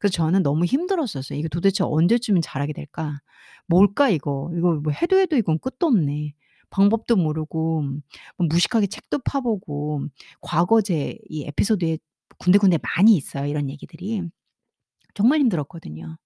그래서 0.00 0.12
저는 0.12 0.42
너무 0.42 0.64
힘들었었어요. 0.66 1.38
'이거 1.38 1.48
도대체 1.48 1.84
언제쯤 1.84 2.40
잘하게 2.42 2.72
될까? 2.74 3.20
뭘까 3.66 4.08
이거? 4.10 4.50
이거 4.56 4.74
뭐 4.76 4.92
해도 4.92 5.18
해도 5.18 5.36
이건 5.36 5.58
끝도 5.60 5.86
없네.' 5.88 6.34
방법도 6.70 7.16
모르고 7.16 7.82
뭐 7.82 8.46
무식하게 8.50 8.88
책도 8.88 9.20
파 9.24 9.40
보고 9.40 10.02
과거 10.42 10.80
제 10.82 11.18
이 11.30 11.44
에피소드에 11.46 11.98
군데군데 12.38 12.78
많이 12.96 13.16
있어요, 13.16 13.46
이런 13.46 13.70
얘기들이. 13.70 14.22
정말 15.14 15.40
힘들었거든요. 15.40 16.18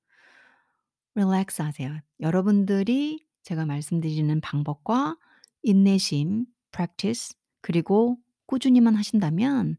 릴렉스 1.15 1.63
하세요. 1.63 1.99
여러분들이 2.21 3.25
제가 3.43 3.67
말씀드리는 3.67 4.41
방법과 4.41 5.17
인내심, 5.63 6.47
practice 6.73 7.35
그리고 7.61 8.17
꾸준히만 8.53 8.97
하신다면 8.97 9.79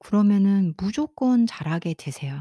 그러면은 0.00 0.74
무조건 0.78 1.46
잘하게 1.46 1.94
되세요. 1.98 2.40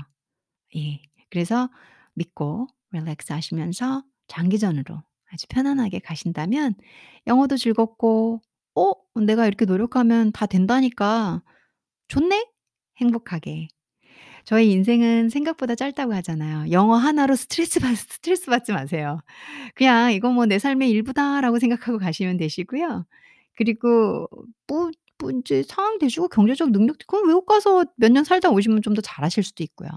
예. 0.78 1.02
그래서 1.32 1.70
믿고 2.16 2.68
릴렉스 2.92 3.34
하시면서 3.34 4.04
장기전으로 4.28 5.04
아주 5.32 5.48
편안하게 5.50 6.00
가신다면 6.00 6.76
영어도 7.28 7.58
즐겁고 7.58 8.42
'어 8.76 8.94
내가 9.22 9.48
이렇게 9.48 9.66
노력하면 9.66 10.32
다 10.34 10.46
된다니까. 10.48 11.44
좋네.' 12.10 12.48
행복하게 13.00 13.70
저희 14.46 14.72
인생은 14.72 15.30
생각보다 15.30 15.76
짧다고 15.76 16.14
하잖아요. 16.16 16.72
영어 16.72 16.96
하나로 16.96 17.36
스트레스 17.36 17.80
받 17.80 17.96
스트레스 17.98 18.46
받지 18.48 18.72
마세요. 18.74 19.22
그냥 19.76 20.14
'이거 20.14 20.32
뭐 20.32 20.46
내 20.48 20.60
삶의 20.60 20.90
일부다.'라고 20.92 21.60
생각하고 21.60 21.98
가시면 22.00 22.38
되시고요. 22.38 23.06
그리고 23.58 24.28
뭐 24.68 24.92
뭐 25.20 25.32
인제 25.32 25.64
상황 25.64 25.98
되시고 26.00 26.28
경제적 26.30 26.72
능력 26.72 26.98
그럼 27.08 27.28
외국 27.28 27.46
가서 27.46 27.86
몇 27.98 28.10
년 28.12 28.24
살다 28.26 28.50
오시면 28.52 28.82
좀 28.82 28.94
더 28.96 29.02
잘하실 29.02 29.44
수도 29.44 29.64
있고요. 29.64 29.90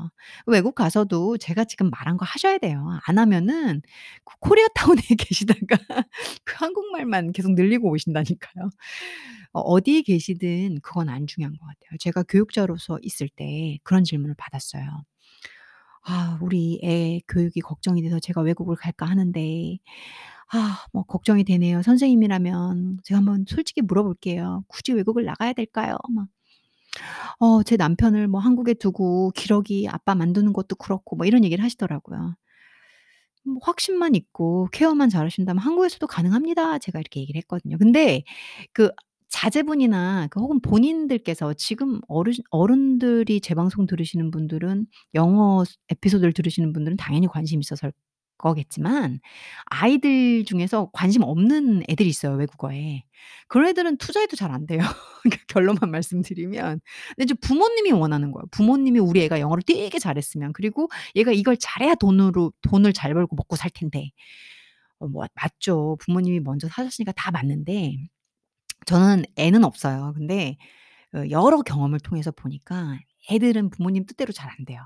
외국 0.46 0.74
가서도 0.74 1.38
제가 1.38 1.64
지금 1.64 1.90
말한 1.90 2.16
거 2.16 2.24
하셔야 2.24 2.59
돼요. 2.59 2.85
안 3.07 3.18
하면은 3.18 3.83
그 4.24 4.35
코리아타운에 4.40 5.00
계시다가 5.18 5.76
그 6.44 6.54
한국말만 6.59 7.33
계속 7.33 7.52
늘리고 7.54 7.90
오신다니까요. 7.90 8.70
어 9.52 9.61
어디에 9.61 10.02
계시든 10.02 10.81
그건 10.83 11.09
안 11.09 11.26
중요한 11.26 11.54
것 11.57 11.66
같아요. 11.66 11.98
제가 12.00 12.22
교육자로서 12.24 12.98
있을 13.02 13.28
때 13.28 13.78
그런 13.85 14.04
질문을 14.04 14.35
받았어요. 14.38 14.85
"아 16.04 16.38
우리 16.42 16.81
애 16.85 17.20
교육이 17.28 17.61
걱정이 17.61 18.02
돼서 18.02 18.18
제가 18.20 18.40
외국을 18.42 18.76
갈까 18.76 19.07
하는데 19.07 19.78
아 20.52 20.87
뭐 20.92 21.04
걱정이 21.04 21.44
되네요. 21.44 21.82
선생님이라면 21.82 23.00
제가 23.04 23.18
한번 23.18 23.44
솔직히 23.48 23.82
물어볼게요. 23.82 24.64
굳이 24.68 24.92
외국을 24.92 25.24
나가야 25.24 25.52
될까요?" 25.54 25.96
막 26.14 26.28
어 27.40 27.62
제 27.64 27.76
남편을 27.76 28.28
뭐 28.28 28.40
한국에 28.40 28.74
두고 28.74 29.30
기러기 29.34 29.88
아빠 29.88 30.14
만드는 30.14 30.52
것도 30.52 30.76
그렇고 30.76 31.16
뭐 31.16 31.26
이런 31.26 31.44
얘기를 31.44 31.62
하시더라고요. 31.64 32.34
뭐 33.44 33.58
확신만 33.62 34.14
있고 34.14 34.68
케어만 34.72 35.08
잘하신다면 35.08 35.62
한국에서도 35.62 36.06
가능합니다. 36.06 36.78
제가 36.78 36.98
이렇게 37.00 37.20
얘기를 37.20 37.38
했거든요. 37.40 37.78
근데 37.78 38.22
그 38.72 38.90
자제분이나 39.30 40.28
그 40.30 40.40
혹은 40.40 40.61
본인들께서 40.61 41.54
지금 41.54 42.00
어르신 42.08 42.44
어른들이 42.50 43.40
제 43.40 43.54
방송 43.54 43.87
들으시는 43.87 44.30
분들은 44.30 44.87
영어 45.14 45.64
스 45.64 45.76
에피소드를 45.90 46.32
들으시는 46.32 46.72
분들은 46.72 46.96
당연히 46.96 47.26
관심이 47.28 47.61
있어서일 47.61 47.92
거겠지만 48.38 49.20
아이들 49.66 50.44
중에서 50.44 50.90
관심 50.92 51.22
없는 51.22 51.83
애들이 51.88 52.09
있어요, 52.09 52.35
외국어에. 52.37 53.03
그런 53.48 53.68
애들은 53.68 53.98
투자해도 53.98 54.37
잘 54.37 54.51
안 54.53 54.66
돼요. 54.66 54.79
그러니까 55.22 55.44
결론만 55.48 55.90
말씀드리면. 55.90 56.81
근데 57.16 57.24
이제 57.24 57.35
부모님이 57.35 57.92
원하는 57.92 58.33
거예요. 58.33 58.44
부모님이 58.53 58.98
우리 59.01 59.22
애가 59.24 59.40
영어를 59.40 59.62
되게 59.66 59.98
잘했으면 59.98 60.53
그리고 60.55 60.88
얘가 61.16 61.33
이걸 61.33 61.57
잘해야 61.59 61.94
돈으로 61.96 62.53
돈을 62.62 62.92
잘 62.94 63.12
벌고 63.14 63.37
먹고 63.37 63.57
살 63.57 63.70
텐데. 63.70 64.11
어 65.01 65.07
뭐 65.09 65.27
맞죠. 65.35 65.96
부모님이 66.01 66.40
먼저 66.40 66.68
사셨으니까 66.68 67.12
다 67.12 67.31
맞는데 67.31 67.96
저는 68.87 69.24
애는 69.37 69.64
없어요. 69.64 70.12
근데 70.16 70.57
어 71.14 71.24
여러 71.31 71.62
경험을 71.62 72.01
통해서 72.01 72.31
보니까 72.33 72.98
애들은 73.31 73.70
부모님 73.70 74.07
뜻대로 74.07 74.33
잘 74.33 74.51
안 74.51 74.64
돼요. 74.66 74.83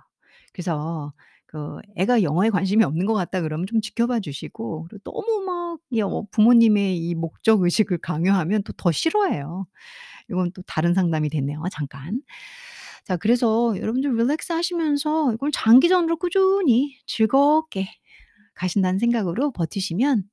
그래서 0.53 1.13
그 1.53 1.79
"애가 1.97 2.23
영어에 2.25 2.51
관심이 2.51 2.85
없는 2.85 3.07
것 3.07 3.15
같다." 3.15 3.43
그러면 3.43 3.67
좀 3.69 3.81
지켜봐 3.83 4.21
주시고 4.21 4.87
그리고 4.91 5.03
너무 5.05 5.45
막 5.47 5.79
이 5.93 6.01
어 6.03 6.27
부모님의 6.33 6.99
이 6.99 7.15
목적 7.15 7.63
의식을 7.63 7.99
강요하면 7.99 8.63
또 8.65 8.73
더 8.75 8.93
싫어해요. 8.93 9.67
이건 10.31 10.53
또 10.53 10.63
다른 10.65 10.95
상담이 10.95 11.29
됐네요 11.31 11.63
잠깐. 11.73 12.23
자 13.05 13.17
그래서 13.17 13.75
여러분들 13.79 14.17
릴렉스 14.17 14.53
하시면서 14.53 15.33
이걸 15.35 15.51
장기전으로 15.53 16.17
꾸준히 16.17 16.97
즐겁게 17.07 17.89
가신다는 18.55 18.99
생각으로 18.99 19.53
버티시면 19.53 20.25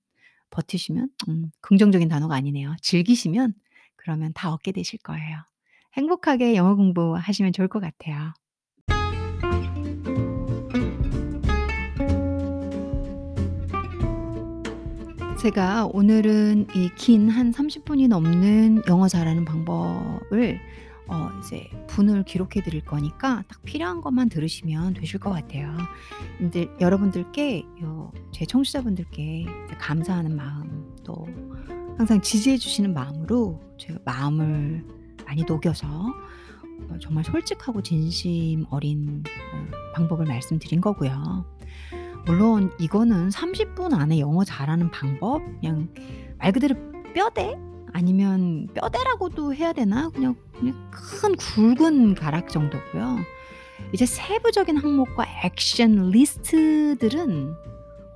버티시면 0.51 1.09
음 1.29 1.51
긍정적인 1.61 2.09
단어가 2.09 2.35
아니네요. 2.35 2.75
즐기시면 2.81 3.53
그러면 3.97 4.33
다 4.35 4.53
얻게 4.53 4.71
되실 4.73 4.99
거예요. 5.03 5.39
행복하게 5.95 6.55
영어 6.55 6.75
공부하시면 6.75 7.53
좋을 7.53 7.67
것 7.69 7.79
같아요. 7.81 8.33
제가 15.41 15.89
오늘은 15.93 16.67
이 16.75 16.89
긴 16.97 17.29
한 17.29 17.51
30 17.51 17.85
분이 17.85 18.07
넘는 18.09 18.83
영어 18.87 19.07
잘하는 19.07 19.45
방법을 19.45 20.59
어 21.07 21.29
이제 21.39 21.69
분을 21.87 22.23
기록해 22.23 22.61
드릴 22.63 22.81
거니까 22.83 23.43
딱 23.47 23.61
필요한 23.63 24.01
것만 24.01 24.29
들으시면 24.29 24.93
되실 24.95 25.19
것 25.19 25.31
같아요. 25.31 25.75
인제 26.41 26.69
여러분들께 26.81 27.63
요제 27.81 28.45
청취자분들께 28.47 29.45
감사하는 29.79 30.35
마음 30.35 30.93
또 31.03 31.25
항상 31.97 32.21
지지해 32.21 32.57
주시는 32.57 32.93
마음으로 32.93 33.61
제가 33.79 33.99
마음을 34.05 34.85
많이 35.25 35.43
녹여서 35.43 35.87
어 35.87 36.97
정말 37.01 37.23
솔직하고 37.23 37.81
진심 37.81 38.65
어린 38.69 39.23
어 39.53 39.67
방법을 39.95 40.25
말씀드린 40.25 40.81
거고요. 40.81 41.45
물론 42.25 42.71
이거는 42.79 43.29
30분 43.29 43.93
안에 43.93 44.19
영어 44.19 44.43
잘하는 44.43 44.91
방법 44.91 45.41
그냥 45.59 45.89
말 46.37 46.51
그대로 46.51 46.75
뼈대? 47.13 47.57
아니면 47.91 48.67
뼈대라고도 48.73 49.53
해야 49.55 49.73
되나? 49.73 50.09
그냥 50.09 50.35
그냥 50.57 50.91
큰 50.91 51.35
굵은 51.35 52.15
가락 52.15 52.49
정도고요. 52.49 53.17
이제 53.93 54.05
세부적인 54.05 54.77
항목과 54.77 55.25
액션 55.43 56.09
리스트들은 56.11 57.53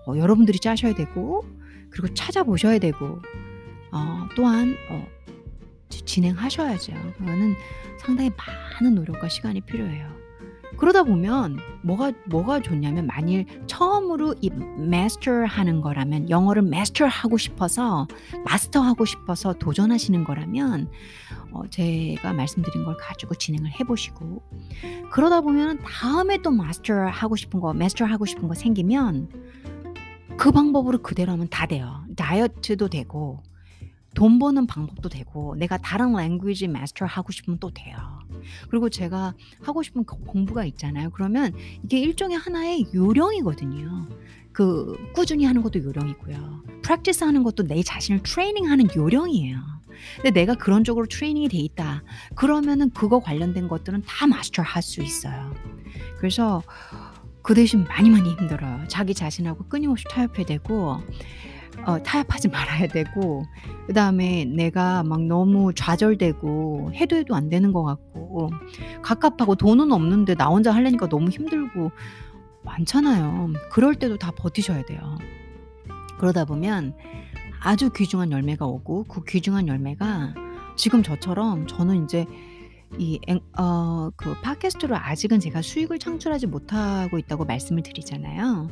어 0.06 0.18
여러분들이 0.18 0.60
짜셔야 0.60 0.94
되고 0.94 1.44
그리고 1.90 2.14
찾아보셔야 2.14 2.80
되고 2.80 3.20
어 3.92 4.28
또한 4.36 4.76
어지 5.90 6.04
진행하셔야죠. 6.04 6.94
그거는 7.18 7.56
상당히 7.98 8.32
많은 8.82 8.96
노력과 8.96 9.30
시간이 9.30 9.62
필요해요. 9.62 10.23
그러다 10.78 11.04
보면 11.04 11.58
뭐가 11.84 12.12
뭐가 12.28 12.62
좋냐면 12.62 13.08
만일 13.08 13.46
처음으로 13.68 14.36
이 14.42 14.50
마스터하는 14.50 15.82
거라면 15.82 16.30
영어를 16.30 16.62
마스터하고 16.64 17.38
싶어서 17.38 18.08
마스터 18.46 18.82
하고 18.82 19.06
싶어서 19.06 19.54
도전하시는 19.54 20.24
거라면 20.24 20.90
어 21.52 21.68
제가 21.70 22.34
말씀드린 22.34 22.86
걸 22.86 22.98
가지고 22.98 23.36
진행을 23.36 23.72
해 23.72 23.84
보시고 23.84 24.42
그러다 25.12 25.42
보면은 25.42 25.80
다음에 25.84 26.38
또 26.42 26.52
마스터하고 26.52 27.36
싶은 27.36 27.60
거 27.60 27.74
마스터하고 27.74 28.26
싶은 28.26 28.48
거 28.48 28.54
생기면 28.54 29.30
그 30.38 30.52
방법으로 30.52 31.02
그대로 31.04 31.32
하면 31.34 31.48
다 31.50 31.68
돼요. 31.68 32.04
다이어트도 32.16 32.90
되고 32.90 33.44
돈 34.14 34.40
버는 34.40 34.68
방법도 34.68 35.10
되고 35.10 35.56
내가 35.56 35.78
다른 35.78 36.14
랭귀지 36.14 36.68
마스터 36.68 37.06
하고 37.06 37.32
싶으면 37.32 37.60
또 37.60 37.72
돼요. 37.72 37.98
그리고 38.70 38.90
제가 38.90 39.34
하고 39.62 39.84
싶은 39.84 40.06
거 40.06 40.18
공부가 40.18 40.66
있잖아요. 40.66 41.10
그러면 41.12 41.54
이게 41.84 42.00
일종의 42.00 42.38
하나의 42.38 42.88
요령이거든요. 42.94 44.08
그 44.52 44.96
꾸준히 45.14 45.46
하는 45.46 45.64
것도 45.64 45.84
요령이고요. 45.84 46.64
프랙티스 46.84 47.24
하는 47.24 47.44
것도 47.44 47.64
내 47.64 47.82
자신을 47.82 48.22
트레이닝하는 48.24 48.90
요령이에요. 48.96 49.58
근데 50.18 50.32
내가 50.32 50.56
그런 50.56 50.84
쪽으로 50.84 51.06
트레이닝이 51.08 51.48
돼 51.50 51.58
있다. 51.58 52.04
그러면은 52.36 52.90
그거 52.92 53.20
관련된 53.20 53.68
것들은 53.68 54.04
다 54.06 54.28
마스터 54.28 54.62
할 54.62 54.84
수 54.84 55.02
있어요. 55.02 55.54
그래서 56.18 56.62
그 57.42 57.54
대신 57.54 57.84
많이 57.86 58.10
많이 58.10 58.30
힘들어요. 58.36 58.86
자기 58.88 59.14
자신하고 59.14 59.66
끊임없이 59.66 60.06
타협해야 60.10 60.46
되고 60.46 61.02
어 61.86 62.02
타협하지 62.02 62.50
말아야 62.50 62.88
되고 62.88 63.44
그 63.88 63.94
다음에 63.94 64.46
내가 64.46 65.04
막 65.04 65.22
너무 65.24 65.74
좌절되고 65.74 66.92
해도 66.94 67.16
해도 67.16 67.36
안 67.36 67.50
되는 67.50 67.74
것 67.74 67.84
같고 67.84 68.52
갑갑하고 69.02 69.56
돈은 69.56 69.92
없는데 69.92 70.36
나 70.36 70.48
혼자 70.48 70.74
하려니까 70.74 71.10
너무 71.10 71.30
힘들고 71.30 71.92
많잖아요. 72.64 73.50
그럴 73.72 73.96
때도 73.96 74.18
다 74.18 74.32
버티셔야 74.32 74.84
돼요. 74.86 75.18
그러다 76.18 76.46
보면 76.46 76.96
아주 77.60 77.90
귀중한 77.90 78.32
열매가 78.32 78.66
오고 78.66 79.06
그 79.06 79.24
귀중한 79.26 79.68
열매가 79.68 80.34
지금 80.76 81.04
저처럼 81.04 81.68
저는 81.68 81.96
인제 81.96 82.26
이앵어그 83.00 84.42
팟캐스트로 84.42 84.96
아직은 84.96 85.40
제가 85.40 85.62
수익을 85.62 86.00
창출하지 86.00 86.48
못하고 86.48 87.18
있다고 87.18 87.46
말씀을 87.46 87.84
드리잖아요. 87.84 88.70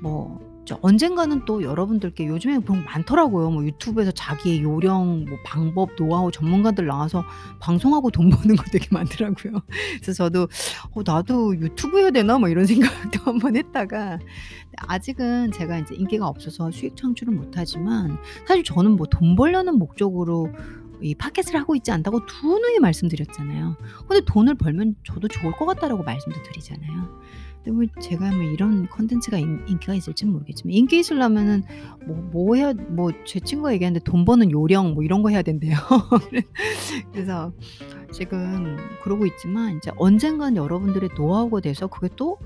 뭐 0.00 0.55
저 0.66 0.78
언젠가는 0.82 1.44
또 1.46 1.62
여러분들께 1.62 2.26
요즘에 2.26 2.58
너무 2.64 2.82
많더라고요. 2.82 3.50
뭐 3.50 3.64
유튜브에서 3.64 4.10
자기의 4.10 4.62
요령, 4.62 5.26
뭐 5.28 5.38
방법, 5.44 5.94
노하우 5.96 6.32
전문가들 6.32 6.86
나와서 6.86 7.24
방송하고 7.60 8.10
돈 8.10 8.30
버는 8.30 8.56
거 8.56 8.64
되게 8.72 8.88
많더라고요. 8.90 9.62
그래서 10.02 10.12
저도 10.12 10.48
'어 10.92 11.02
나도 11.06 11.56
유튜브 11.60 12.00
해야 12.00 12.10
되나?' 12.10 12.38
뭐 12.38 12.48
이런 12.48 12.66
생각도 13.14 13.20
한번 13.24 13.56
했다가 13.56 14.18
아직은 14.78 15.52
제가 15.52 15.78
인제 15.78 15.94
인기가 15.94 16.26
없어서 16.28 16.70
수익 16.72 16.96
창출을 16.96 17.32
못하지만 17.34 18.18
사실 18.46 18.64
저는 18.64 18.92
뭐 18.96 19.06
돈 19.08 19.36
벌려는 19.36 19.78
목적으로 19.78 20.50
이 21.00 21.14
팟캐스트를 21.14 21.60
하고 21.60 21.76
있지 21.76 21.92
않다고 21.92 22.20
누누이 22.42 22.78
말씀드렸잖아요. 22.80 23.76
근데 24.08 24.24
돈을 24.26 24.54
벌면 24.56 24.96
저도 25.04 25.28
좋을 25.28 25.52
것 25.52 25.66
같다라고 25.66 26.02
말씀도 26.02 26.42
드리잖아요. 26.42 27.20
뭐 27.70 27.84
제가 28.00 28.30
뭐 28.30 28.42
이런 28.42 28.86
콘텐츠가 28.88 29.38
인 29.38 29.64
인기가 29.68 29.94
있을지는 29.94 30.32
모르겠지만 30.32 30.72
인기 30.74 30.98
있으려면은 30.98 31.64
뭐 32.06 32.16
뭐 32.32 32.56
해야 32.56 32.72
뭐 32.72 33.10
제 33.24 33.40
친구가 33.40 33.72
얘기하는데 33.74 34.02
돈 34.04 34.24
버는 34.24 34.50
요령 34.50 34.94
뭐 34.94 35.02
이런 35.02 35.22
거 35.22 35.30
해야 35.30 35.42
된대요. 35.42 35.76
그래서 37.12 37.52
지금 38.12 38.76
그러고 39.02 39.26
있지만 39.26 39.72
인제 39.72 39.90
언젠가는 39.96 40.56
여러분들의 40.56 41.10
노하우가 41.16 41.60
돼서 41.60 41.86
그게 41.86 42.08
또 42.16 42.38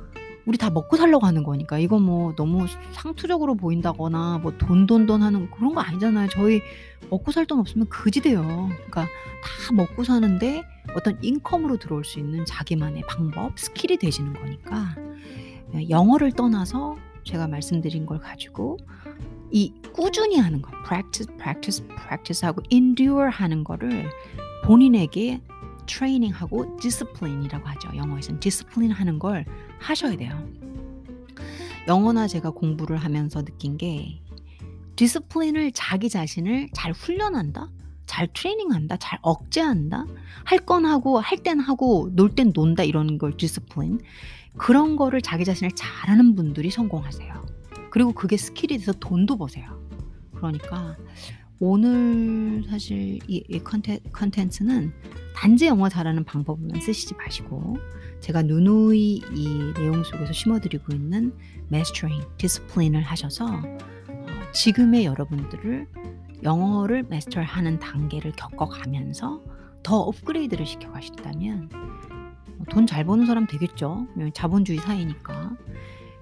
우리 0.47 0.57
다 0.57 0.71
먹고 0.71 0.97
살려고 0.97 1.27
하는 1.27 1.43
거니까 1.45 1.79
이거 1.79 1.99
뭐 1.99 2.35
너무 2.35 2.67
상투적으로 2.93 3.55
보인다거나 3.57 4.39
뭐 4.43 4.57
돈, 4.57 4.87
돈, 4.87 5.07
돈 5.07 5.23
하는 5.23 5.51
그런 5.51 5.75
거 5.75 5.81
아니잖아요. 5.81 6.29
저희 6.31 6.63
먹고 7.11 7.31
살 7.31 7.45
돈 7.47 7.59
없으면 7.61 7.89
그지 7.89 8.23
돼요. 8.23 8.43
그러니까 8.43 9.03
다 9.03 9.73
먹고 9.75 10.03
사는데 10.05 10.65
어떤 10.95 11.19
income으로 11.23 11.79
들어올 11.79 12.05
수 12.05 12.19
있는 12.19 12.45
자기만의 12.45 13.03
방법, 13.09 13.59
스킬이 13.59 13.99
되시는 13.99 14.35
거니까 14.35 14.97
예 15.75 15.89
영어를 15.89 16.33
떠나서 16.33 16.97
제가 17.25 17.47
말씀드린 17.47 18.07
걸 18.07 18.19
가지고 18.19 18.79
이 19.51 19.73
꾸준히 19.93 20.39
하는 20.39 20.63
거 20.63 20.71
practice, 20.85 21.37
practice, 21.37 21.87
practice 21.89 22.47
하고 22.47 22.63
endure 22.71 23.31
하는 23.31 23.65
거를 23.65 24.09
본인에게 24.65 25.41
트레이닝하고 25.87 26.77
discipline이라고 26.77 27.67
하죠. 27.67 27.89
영어에서는 27.97 28.41
discipline 28.41 28.93
하는 28.93 29.19
걸 29.19 29.45
하셔야 29.81 30.17
돼요. 30.17 30.49
영어나 31.89 32.29
제가 32.29 32.51
공부를 32.51 32.97
하면서 32.97 33.43
느낀 33.43 33.77
게 33.77 34.21
discipline을 34.97 35.73
자기 35.73 36.09
자신을 36.09 36.69
잘 36.73 36.93
훈련한다? 36.93 37.71
잘 38.11 38.27
트레이닝한다? 38.33 38.97
잘 38.97 39.21
억제한다? 39.23 40.05
할 40.45 40.59
건 40.67 40.85
하고 40.85 41.21
할 41.21 41.39
땐 41.39 41.61
하고 41.61 42.11
놀 42.13 42.35
땐 42.35 42.51
논다 42.53 42.83
이런 42.83 43.19
걸 43.19 43.37
discipline. 43.37 44.01
그런 44.57 44.97
거를 44.97 45.21
자기 45.23 45.45
자신을 45.45 45.71
잘하는 45.77 46.35
분들이 46.35 46.71
성공하세요. 46.71 47.47
그리고 47.91 48.13
그게 48.13 48.37
스킬이 48.37 48.79
돼서 48.79 48.93
돈도 48.93 49.39
버세요. 49.39 49.81
그러니까 50.35 50.97
오늘 51.61 52.65
사실 52.69 53.21
이, 53.29 53.45
이 53.49 53.59
컨텐, 53.61 54.01
컨텐츠는 54.13 54.93
단지 55.37 55.67
영어 55.67 55.89
잘하는 55.89 56.25
방법만 56.25 56.81
쓰시지 56.81 57.15
마시고 57.15 57.77
제가 58.21 58.43
누누이 58.43 59.23
이 59.35 59.73
내용 59.75 60.03
속에서 60.03 60.33
심어드리고 60.33 60.93
있는 60.95 61.33
mastering, 61.69 62.23
discipline을 62.39 63.03
하셔서 63.03 63.47
어, 63.47 64.27
지금의 64.53 65.05
여러분들을 65.05 65.87
영어를 66.43 67.03
master하는 67.05 67.79
단계를 67.79 68.33
겪어가면서 68.33 69.41
더 69.83 69.97
업그레이드를 69.97 70.67
시켜가신다면 70.67 71.69
뭐 72.57 72.67
돈잘 72.71 73.05
버는 73.05 73.27
사람 73.27 73.47
되겠죠. 73.47 74.07
자본주의 74.35 74.79
사회니까. 74.79 75.57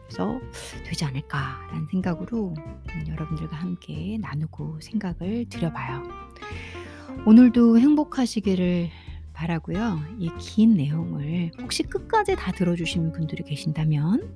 그래서 0.06 0.40
되지 0.86 1.04
않을까라는 1.04 1.86
생각으로 1.90 2.54
음, 2.56 3.04
여러분들과 3.08 3.56
함께 3.56 4.16
나누고 4.20 4.80
생각을 4.80 5.46
드려봐요. 5.50 6.02
오늘도 7.26 7.78
행복하시기를 7.78 8.88
바라고요. 9.34 9.98
이 10.18 10.30
긴 10.38 10.74
내용을 10.74 11.50
혹시 11.60 11.82
끝까지 11.82 12.36
다 12.36 12.52
들어주신 12.52 13.12
분들이 13.12 13.42
계신다면 13.44 14.32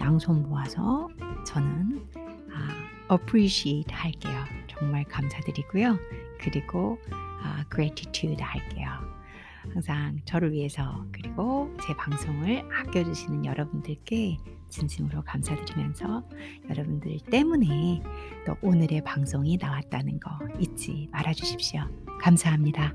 양손 0.00 0.42
모아서 0.42 1.08
저는 1.46 2.06
아, 2.52 3.14
appreciate 3.14 3.92
할게요. 3.94 4.44
정말 4.78 5.04
감사드리고요. 5.04 5.98
그리고 6.40 6.98
아, 7.42 7.64
gratitude 7.72 8.42
할게요. 8.42 8.88
항상 9.72 10.18
저를 10.24 10.52
위해서 10.52 11.06
그리고 11.12 11.74
제 11.86 11.94
방송을 11.96 12.68
아껴주시는 12.70 13.44
여러분들께 13.46 14.36
진심으로 14.68 15.22
감사드리면서 15.22 16.22
여러분들 16.68 17.18
때문에 17.30 18.02
또 18.46 18.56
오늘의 18.62 19.02
방송이 19.04 19.56
나왔다는 19.56 20.20
거 20.20 20.30
잊지 20.58 21.08
말아 21.12 21.32
주십시오. 21.32 21.82
감사합니다. 22.20 22.92